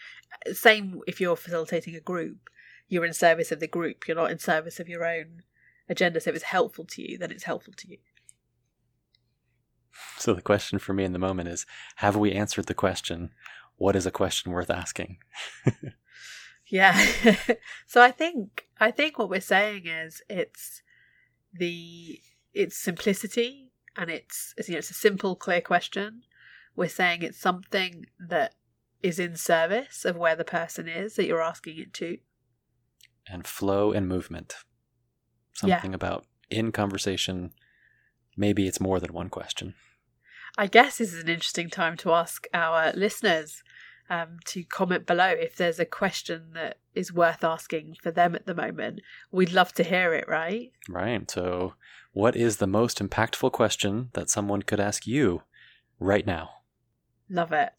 Same 0.53 1.01
if 1.07 1.21
you're 1.21 1.37
facilitating 1.37 1.97
a 1.97 2.01
group, 2.01 2.49
you're 2.89 3.05
in 3.05 3.13
service 3.13 3.51
of 3.51 3.61
the 3.61 3.67
group. 3.67 4.07
You're 4.07 4.17
not 4.17 4.31
in 4.31 4.39
service 4.39 4.79
of 4.79 4.89
your 4.89 5.05
own 5.05 5.43
agenda. 5.89 6.21
So 6.21 6.31
if 6.31 6.37
it's 6.37 6.45
helpful 6.45 6.85
to 6.87 7.03
you, 7.03 7.19
then 7.19 7.31
it's 7.31 7.45
helpful 7.45 7.75
to 7.77 7.89
you. 7.89 7.99
So 10.19 10.35
the 10.35 10.43
question 10.43 10.79
for 10.79 10.93
me 10.93 11.05
in 11.05 11.13
the 11.13 11.19
moment 11.19 11.49
is 11.49 11.67
have 11.97 12.17
we 12.17 12.33
answered 12.33 12.67
the 12.67 12.75
question 12.75 13.31
what 13.77 13.97
is 13.97 14.07
a 14.07 14.11
question 14.11 14.53
worth 14.53 14.71
asking? 14.71 15.19
Yeah. 16.73 16.99
so 17.87 18.01
I 18.01 18.11
think 18.11 18.67
I 18.81 18.91
think 18.91 19.19
what 19.19 19.29
we're 19.29 19.43
saying 19.43 19.87
is 19.87 20.23
it's 20.31 20.81
the 21.53 22.19
it's 22.55 22.79
simplicity 22.79 23.73
and 23.95 24.09
it's 24.09 24.55
you 24.67 24.73
know 24.73 24.79
it's 24.79 24.91
a 24.91 24.95
simple 24.95 25.37
clear 25.37 25.61
question. 25.61 26.23
We're 26.75 26.89
saying 26.89 27.21
it's 27.23 27.39
something 27.39 28.07
that 28.19 28.55
is 29.03 29.19
in 29.19 29.37
service 29.37 30.07
of 30.07 30.17
where 30.17 30.35
the 30.35 30.45
person 30.45 30.89
is 30.89 31.17
that 31.17 31.27
you're 31.27 31.43
asking 31.43 31.79
it 31.79 31.93
to. 31.95 32.19
and 33.29 33.47
flow 33.47 33.93
and 33.93 34.09
movement. 34.09 34.55
Yeah. 35.63 35.77
Something 35.77 35.95
about 35.95 36.25
in 36.51 36.73
conversation, 36.73 37.53
maybe 38.37 38.67
it's 38.67 38.81
more 38.81 39.01
than 39.01 39.13
one 39.13 39.29
question. 39.29 39.75
I 40.59 40.67
guess 40.67 40.99
this 40.99 41.15
is 41.15 41.23
an 41.23 41.29
interesting 41.29 41.71
time 41.71 41.97
to 41.99 42.13
ask 42.13 42.47
our 42.53 42.93
listeners 42.93 43.63
um, 44.11 44.39
to 44.47 44.65
comment 44.65 45.07
below 45.07 45.29
if 45.29 45.57
there's 45.57 45.79
a 45.79 45.87
question 45.87 46.51
that 46.55 46.79
is 46.95 47.13
worth 47.13 47.43
asking 47.43 47.97
for 48.03 48.11
them 48.11 48.35
at 48.35 48.45
the 48.45 48.55
moment. 48.55 49.01
We'd 49.31 49.53
love 49.53 49.73
to 49.75 49.83
hear 49.83 50.13
it, 50.13 50.29
right? 50.29 50.71
Right. 50.89 51.31
So, 51.31 51.75
what 52.13 52.37
is 52.37 52.59
the 52.59 52.67
most 52.67 52.99
impactful 52.99 53.53
question 53.53 54.11
that 54.13 54.29
someone 54.29 54.63
could 54.63 54.81
ask 54.81 55.07
you 55.07 55.43
right 55.99 56.27
now? 56.27 56.51
Love 57.31 57.53
it. 57.53 57.73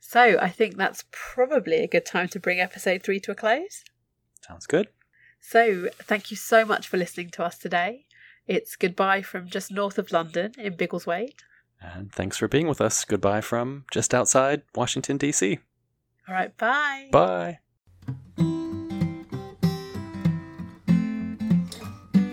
So 0.00 0.38
I 0.40 0.48
think 0.48 0.76
that's 0.76 1.04
probably 1.10 1.78
a 1.78 1.88
good 1.88 2.06
time 2.06 2.28
to 2.28 2.40
bring 2.40 2.60
episode 2.60 3.02
three 3.02 3.20
to 3.20 3.32
a 3.32 3.34
close. 3.34 3.84
Sounds 4.46 4.66
good. 4.66 4.88
So 5.40 5.88
thank 5.98 6.30
you 6.30 6.36
so 6.36 6.64
much 6.64 6.88
for 6.88 6.96
listening 6.96 7.30
to 7.30 7.44
us 7.44 7.58
today. 7.58 8.06
It's 8.46 8.76
goodbye 8.76 9.22
from 9.22 9.48
just 9.48 9.70
north 9.70 9.98
of 9.98 10.12
London 10.12 10.52
in 10.58 10.74
Biggleswade. 10.74 11.40
And 11.80 12.12
thanks 12.12 12.38
for 12.38 12.48
being 12.48 12.66
with 12.66 12.80
us. 12.80 13.04
Goodbye 13.04 13.40
from 13.40 13.84
just 13.92 14.14
outside 14.14 14.62
Washington, 14.74 15.16
D.C. 15.16 15.58
All 16.26 16.34
right, 16.34 16.56
bye. 16.56 17.08
Bye. 17.12 17.58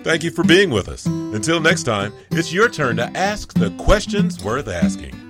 Thank 0.04 0.24
you 0.24 0.32
for 0.32 0.44
being 0.44 0.70
with 0.70 0.88
us. 0.88 1.06
Until 1.06 1.60
next 1.60 1.84
time, 1.84 2.14
it's 2.32 2.54
your 2.54 2.70
turn 2.70 2.98
to 2.98 3.06
ask 3.18 3.54
the 3.54 3.72
questions 3.72 4.44
worth 4.44 4.68
asking. 4.68 5.25